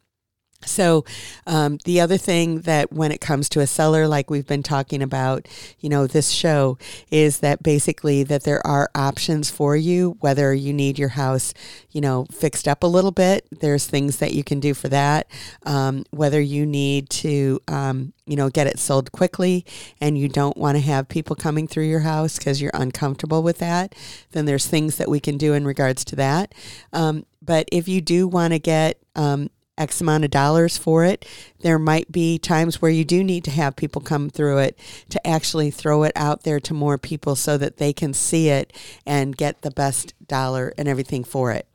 So, 0.65 1.05
um, 1.47 1.79
the 1.85 2.01
other 2.01 2.17
thing 2.17 2.63
that 2.63 2.93
when 2.93 3.13
it 3.13 3.21
comes 3.21 3.49
to 3.51 3.61
a 3.61 3.67
seller, 3.67 4.09
like 4.09 4.29
we've 4.29 4.47
been 4.47 4.65
talking 4.65 5.03
about, 5.03 5.47
you 5.79 5.89
know, 5.89 6.09
this 6.09 6.31
show 6.31 6.79
is 7.13 7.39
that 7.41 7.63
basically 7.63 8.25
that 8.25 8.43
there 8.43 8.65
are 8.67 8.91
options 8.93 9.51
for 9.51 9.77
you, 9.77 10.17
whether 10.19 10.53
you 10.53 10.73
need 10.73 10.99
your 10.99 11.11
house, 11.11 11.55
you 11.93 12.01
know, 12.01 12.27
fixed 12.33 12.67
up 12.67 12.83
a 12.83 12.89
little 12.89 13.13
bit. 13.13 13.47
There's 13.53 13.87
things 13.87 14.19
that 14.19 14.33
you 14.33 14.43
can 14.43 14.59
do 14.59 14.75
for 14.75 14.89
that. 14.89 15.31
Um, 15.65 16.05
whether 16.11 16.41
you 16.41 16.67
need 16.67 17.09
to, 17.11 17.61
um, 17.69 18.13
you 18.27 18.35
know, 18.35 18.51
get 18.51 18.67
it 18.67 18.81
sold 18.81 19.13
quickly 19.13 19.65
and 20.01 20.19
you 20.19 20.29
don't 20.29 20.57
want 20.57 20.77
to 20.77 20.83
have 20.83 21.09
people 21.09 21.37
coming 21.37 21.69
through 21.69 21.87
your 21.87 22.01
house 22.01 22.37
because 22.37 22.61
you're 22.61 22.73
uncomfortable 22.75 23.45
with 23.45 23.59
that, 23.59 23.95
then 24.33 24.45
there's 24.45 24.67
things 24.67 24.97
that 24.97 25.09
we 25.09 25.21
can 25.21 25.39
do 25.39 25.55
in 25.55 25.65
regards 25.65 26.05
to 26.07 26.17
that. 26.17 26.53
Um, 26.93 27.27
but 27.41 27.69
if 27.71 27.87
you 27.87 28.01
do 28.01 28.27
want 28.27 28.53
to 28.55 28.59
get, 28.59 28.99
um, 29.15 29.51
X 29.79 30.01
amount 30.01 30.25
of 30.25 30.31
dollars 30.31 30.77
for 30.77 31.05
it. 31.05 31.25
There 31.61 31.79
might 31.79 32.11
be 32.13 32.39
times 32.39 32.83
where 32.83 32.91
you 32.91 33.05
do 33.05 33.25
need 33.25 33.45
to 33.45 33.51
have 33.51 33.77
people 33.77 34.03
come 34.03 34.29
through 34.29 34.59
it 34.59 34.79
to 35.11 35.27
actually 35.27 35.71
throw 35.71 36.03
it 36.03 36.13
out 36.15 36.43
there 36.43 36.61
to 36.61 36.75
more 36.75 36.99
people 36.99 37.37
so 37.37 37.57
that 37.57 37.79
they 37.79 37.93
can 37.93 38.13
see 38.13 38.49
it 38.49 38.73
and 39.07 39.37
get 39.37 39.63
the 39.63 39.71
best 39.71 40.15
dollar 40.27 40.75
and 40.77 40.89
everything 40.89 41.25
for 41.25 41.53
it. 41.53 41.67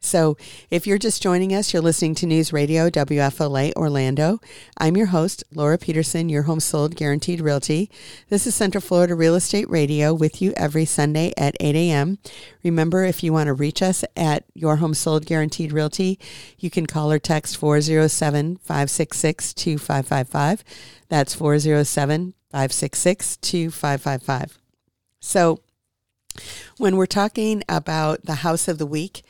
So, 0.00 0.36
if 0.70 0.86
you're 0.86 0.96
just 0.96 1.20
joining 1.20 1.52
us, 1.52 1.72
you're 1.72 1.82
listening 1.82 2.14
to 2.16 2.26
News 2.26 2.52
Radio 2.52 2.88
WFLA 2.88 3.72
Orlando. 3.74 4.38
I'm 4.78 4.96
your 4.96 5.06
host, 5.06 5.42
Laura 5.52 5.76
Peterson, 5.76 6.28
your 6.28 6.44
home 6.44 6.60
sold 6.60 6.94
guaranteed 6.94 7.40
realty. 7.40 7.90
This 8.28 8.46
is 8.46 8.54
Central 8.54 8.80
Florida 8.80 9.16
Real 9.16 9.34
Estate 9.34 9.68
Radio 9.68 10.14
with 10.14 10.40
you 10.40 10.52
every 10.56 10.84
Sunday 10.84 11.32
at 11.36 11.56
8 11.58 11.74
a.m. 11.74 12.18
Remember, 12.62 13.04
if 13.04 13.24
you 13.24 13.32
want 13.32 13.48
to 13.48 13.52
reach 13.52 13.82
us 13.82 14.04
at 14.16 14.44
Your 14.54 14.76
Home 14.76 14.94
Sold 14.94 15.26
Guaranteed 15.26 15.72
Realty, 15.72 16.18
you 16.58 16.70
can 16.70 16.86
call 16.86 17.10
or 17.10 17.18
text 17.18 17.56
407 17.56 18.58
566 18.58 19.52
2555. 19.52 20.62
That's 21.08 21.34
407 21.34 22.34
566 22.52 23.36
2555. 23.38 24.58
So, 25.18 25.58
when 26.76 26.96
we're 26.96 27.06
talking 27.06 27.64
about 27.68 28.24
the 28.24 28.36
house 28.36 28.68
of 28.68 28.78
the 28.78 28.86
week, 28.86 29.22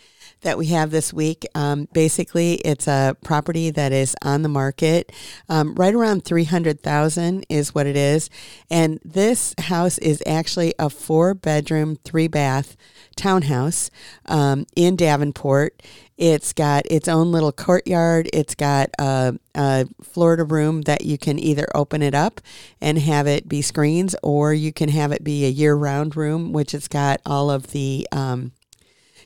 that 0.42 0.58
we 0.58 0.66
have 0.66 0.90
this 0.90 1.12
week. 1.12 1.46
Um, 1.54 1.88
basically, 1.92 2.54
it's 2.56 2.86
a 2.86 3.16
property 3.22 3.70
that 3.70 3.92
is 3.92 4.14
on 4.22 4.42
the 4.42 4.48
market. 4.48 5.12
Um, 5.48 5.74
right 5.74 5.94
around 5.94 6.24
300000 6.24 7.46
is 7.48 7.74
what 7.74 7.86
it 7.86 7.96
is. 7.96 8.30
And 8.70 9.00
this 9.04 9.54
house 9.58 9.98
is 9.98 10.22
actually 10.26 10.74
a 10.78 10.90
four 10.90 11.34
bedroom, 11.34 11.96
three 12.04 12.28
bath 12.28 12.76
townhouse 13.16 13.90
um, 14.26 14.66
in 14.76 14.96
Davenport. 14.96 15.82
It's 16.16 16.52
got 16.52 16.84
its 16.90 17.06
own 17.06 17.30
little 17.30 17.52
courtyard. 17.52 18.28
It's 18.32 18.54
got 18.56 18.90
a, 18.98 19.38
a, 19.54 19.86
Florida 20.02 20.42
room 20.42 20.82
that 20.82 21.04
you 21.04 21.16
can 21.16 21.38
either 21.38 21.66
open 21.76 22.02
it 22.02 22.14
up 22.14 22.40
and 22.80 22.98
have 22.98 23.28
it 23.28 23.48
be 23.48 23.62
screens, 23.62 24.16
or 24.22 24.52
you 24.52 24.72
can 24.72 24.88
have 24.88 25.12
it 25.12 25.22
be 25.22 25.44
a 25.44 25.48
year-round 25.48 26.16
room, 26.16 26.52
which 26.52 26.74
it's 26.74 26.88
got 26.88 27.20
all 27.24 27.50
of 27.50 27.68
the 27.68 28.08
um, 28.10 28.50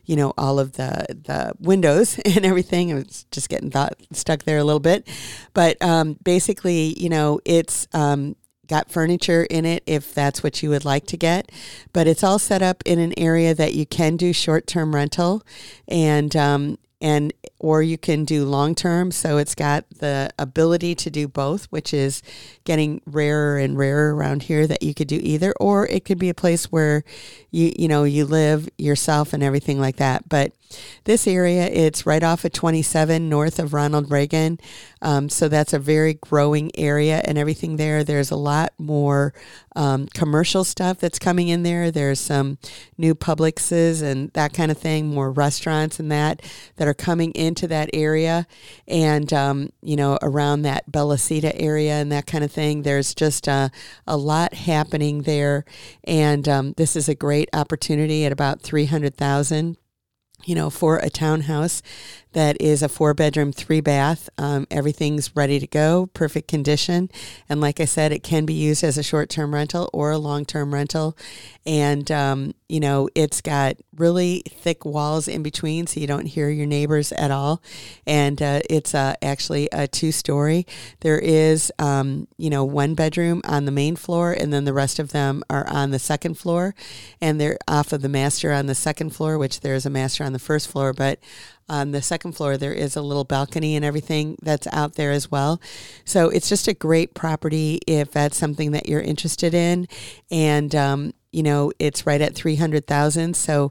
you 0.04 0.16
know, 0.16 0.32
all 0.36 0.58
of 0.58 0.72
the, 0.72 1.06
the 1.10 1.52
windows 1.60 2.18
and 2.24 2.44
everything. 2.44 2.90
It 2.90 2.94
was 2.94 3.26
just 3.30 3.48
getting 3.48 3.70
th- 3.70 3.90
stuck 4.12 4.44
there 4.44 4.58
a 4.58 4.64
little 4.64 4.80
bit. 4.80 5.08
But 5.54 5.80
um, 5.82 6.18
basically, 6.22 6.98
you 6.98 7.08
know, 7.08 7.40
it's 7.44 7.86
um, 7.92 8.36
got 8.66 8.90
furniture 8.90 9.44
in 9.44 9.64
it 9.64 9.82
if 9.86 10.14
that's 10.14 10.42
what 10.42 10.62
you 10.62 10.70
would 10.70 10.84
like 10.84 11.06
to 11.06 11.16
get. 11.16 11.50
But 11.92 12.06
it's 12.06 12.24
all 12.24 12.38
set 12.38 12.62
up 12.62 12.82
in 12.86 12.98
an 12.98 13.12
area 13.18 13.54
that 13.54 13.74
you 13.74 13.86
can 13.86 14.16
do 14.16 14.32
short 14.32 14.66
term 14.66 14.94
rental. 14.94 15.42
And 15.88 16.34
um, 16.36 16.78
and 17.00 17.32
or 17.62 17.82
you 17.82 17.96
can 17.96 18.24
do 18.24 18.44
long 18.44 18.74
term. 18.74 19.10
So 19.10 19.38
it's 19.38 19.54
got 19.54 19.88
the 19.88 20.30
ability 20.38 20.94
to 20.96 21.10
do 21.10 21.28
both, 21.28 21.66
which 21.66 21.94
is 21.94 22.22
getting 22.64 23.00
rarer 23.06 23.56
and 23.56 23.78
rarer 23.78 24.14
around 24.14 24.42
here 24.44 24.66
that 24.66 24.82
you 24.82 24.92
could 24.92 25.08
do 25.08 25.20
either. 25.22 25.54
Or 25.58 25.86
it 25.86 26.04
could 26.04 26.18
be 26.18 26.28
a 26.28 26.34
place 26.34 26.66
where 26.66 27.04
you 27.50 27.72
you 27.78 27.88
know 27.88 28.04
you 28.04 28.26
live 28.26 28.68
yourself 28.76 29.32
and 29.32 29.42
everything 29.42 29.80
like 29.80 29.96
that. 29.96 30.28
But 30.28 30.52
this 31.04 31.26
area, 31.26 31.66
it's 31.66 32.06
right 32.06 32.22
off 32.22 32.44
of 32.44 32.52
27 32.52 33.28
north 33.28 33.58
of 33.58 33.74
Ronald 33.74 34.10
Reagan. 34.10 34.58
Um, 35.00 35.28
so 35.28 35.48
that's 35.48 35.72
a 35.72 35.78
very 35.78 36.14
growing 36.14 36.70
area 36.78 37.22
and 37.24 37.38
everything 37.38 37.76
there. 37.76 38.04
There's 38.04 38.30
a 38.30 38.36
lot 38.36 38.72
more 38.78 39.34
um, 39.74 40.06
commercial 40.08 40.64
stuff 40.64 40.98
that's 40.98 41.18
coming 41.18 41.48
in 41.48 41.62
there. 41.62 41.90
There's 41.90 42.20
some 42.20 42.58
new 42.96 43.14
Publixes 43.14 44.02
and 44.02 44.30
that 44.32 44.52
kind 44.52 44.70
of 44.70 44.78
thing, 44.78 45.08
more 45.08 45.30
restaurants 45.30 45.98
and 45.98 46.10
that 46.12 46.42
that 46.76 46.88
are 46.88 46.94
coming 46.94 47.32
into 47.52 47.68
that 47.68 47.90
area. 47.92 48.46
And, 48.88 49.30
um, 49.30 49.68
you 49.82 49.94
know, 49.94 50.18
around 50.22 50.62
that 50.62 50.90
Bella 50.90 51.18
Citta 51.18 51.54
area 51.60 51.92
and 51.92 52.10
that 52.10 52.26
kind 52.26 52.42
of 52.42 52.50
thing. 52.50 52.80
There's 52.82 53.14
just 53.14 53.46
a, 53.46 53.70
a 54.06 54.16
lot 54.16 54.54
happening 54.54 55.22
there. 55.22 55.66
And 56.04 56.48
um, 56.48 56.72
this 56.78 56.96
is 56.96 57.10
a 57.10 57.14
great 57.14 57.50
opportunity 57.52 58.24
at 58.24 58.32
about 58.32 58.62
300,000 58.62 59.76
you 60.44 60.56
know, 60.56 60.70
for 60.70 60.98
a 60.98 61.08
townhouse 61.08 61.82
that 62.32 62.60
is 62.60 62.82
a 62.82 62.88
four 62.88 63.14
bedroom, 63.14 63.52
three 63.52 63.80
bath. 63.80 64.28
Um, 64.38 64.66
everything's 64.70 65.34
ready 65.36 65.58
to 65.58 65.66
go, 65.66 66.08
perfect 66.14 66.48
condition. 66.48 67.10
And 67.48 67.60
like 67.60 67.80
I 67.80 67.84
said, 67.84 68.12
it 68.12 68.22
can 68.22 68.46
be 68.46 68.54
used 68.54 68.82
as 68.84 68.98
a 68.98 69.02
short 69.02 69.28
term 69.28 69.54
rental 69.54 69.90
or 69.92 70.10
a 70.10 70.18
long 70.18 70.44
term 70.44 70.72
rental. 70.72 71.16
And, 71.64 72.10
um, 72.10 72.54
you 72.68 72.80
know, 72.80 73.08
it's 73.14 73.40
got 73.40 73.76
really 73.96 74.42
thick 74.48 74.84
walls 74.84 75.28
in 75.28 75.42
between 75.42 75.86
so 75.86 76.00
you 76.00 76.06
don't 76.06 76.26
hear 76.26 76.48
your 76.48 76.66
neighbors 76.66 77.12
at 77.12 77.30
all. 77.30 77.62
And 78.06 78.40
uh, 78.42 78.60
it's 78.68 78.94
uh, 78.94 79.14
actually 79.22 79.68
a 79.72 79.86
two 79.86 80.10
story. 80.10 80.66
There 81.00 81.18
is, 81.18 81.70
um, 81.78 82.26
you 82.36 82.50
know, 82.50 82.64
one 82.64 82.94
bedroom 82.94 83.42
on 83.44 83.64
the 83.64 83.70
main 83.70 83.94
floor, 83.96 84.32
and 84.32 84.52
then 84.52 84.64
the 84.64 84.72
rest 84.72 84.98
of 84.98 85.12
them 85.12 85.44
are 85.48 85.68
on 85.68 85.90
the 85.90 85.98
second 85.98 86.38
floor. 86.38 86.74
And 87.20 87.40
they're 87.40 87.58
off 87.68 87.92
of 87.92 88.02
the 88.02 88.08
master 88.08 88.52
on 88.52 88.66
the 88.66 88.74
second 88.74 89.10
floor, 89.10 89.38
which 89.38 89.60
there's 89.60 89.86
a 89.86 89.90
master 89.90 90.24
on 90.24 90.32
the 90.32 90.38
first 90.38 90.68
floor. 90.68 90.92
But 90.92 91.20
on 91.72 91.90
the 91.90 92.02
second 92.02 92.32
floor, 92.32 92.58
there 92.58 92.74
is 92.74 92.96
a 92.96 93.02
little 93.02 93.24
balcony 93.24 93.74
and 93.74 93.84
everything 93.84 94.36
that's 94.42 94.66
out 94.72 94.94
there 94.96 95.10
as 95.10 95.30
well. 95.30 95.58
So 96.04 96.28
it's 96.28 96.50
just 96.50 96.68
a 96.68 96.74
great 96.74 97.14
property 97.14 97.80
if 97.86 98.12
that's 98.12 98.36
something 98.36 98.72
that 98.72 98.90
you're 98.90 99.00
interested 99.00 99.54
in. 99.54 99.88
And, 100.30 100.74
um, 100.74 101.14
you 101.32 101.42
know, 101.42 101.72
it's 101.78 102.06
right 102.06 102.20
at 102.20 102.34
300,000. 102.34 103.34
So 103.34 103.70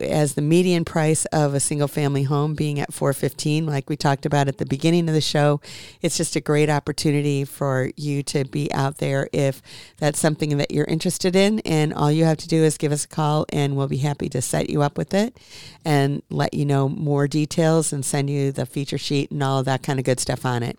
as 0.00 0.34
the 0.34 0.42
median 0.42 0.84
price 0.84 1.24
of 1.26 1.54
a 1.54 1.60
single 1.60 1.88
family 1.88 2.24
home 2.24 2.54
being 2.54 2.80
at 2.80 2.92
415 2.92 3.66
like 3.66 3.88
we 3.88 3.96
talked 3.96 4.26
about 4.26 4.48
at 4.48 4.58
the 4.58 4.66
beginning 4.66 5.08
of 5.08 5.14
the 5.14 5.20
show 5.20 5.60
it's 6.02 6.16
just 6.16 6.36
a 6.36 6.40
great 6.40 6.70
opportunity 6.70 7.44
for 7.44 7.90
you 7.96 8.22
to 8.22 8.44
be 8.44 8.72
out 8.72 8.98
there 8.98 9.28
if 9.32 9.62
that's 9.98 10.18
something 10.18 10.56
that 10.58 10.70
you're 10.70 10.86
interested 10.86 11.34
in. 11.36 11.60
And 11.60 11.94
all 11.94 12.12
you 12.12 12.24
have 12.24 12.36
to 12.38 12.48
do 12.48 12.64
is 12.64 12.78
give 12.78 12.90
us 12.92 13.04
a 13.04 13.08
call 13.08 13.44
and 13.50 13.76
we'll 13.76 13.88
be 13.88 13.98
happy 13.98 14.28
to 14.30 14.42
set 14.42 14.70
you 14.70 14.82
up 14.82 14.98
with 14.98 15.14
it 15.14 15.38
and 15.84 16.22
let 16.30 16.54
you 16.54 16.64
know 16.64 16.88
more 16.88 17.28
details 17.28 17.92
and 17.92 18.04
send 18.04 18.28
you 18.30 18.50
the 18.52 18.66
feature 18.66 18.98
sheet 18.98 19.30
and 19.30 19.42
all 19.42 19.60
of 19.60 19.66
that 19.66 19.82
kind 19.82 19.98
of 19.98 20.04
good 20.04 20.20
stuff 20.20 20.46
on 20.46 20.62
it. 20.62 20.78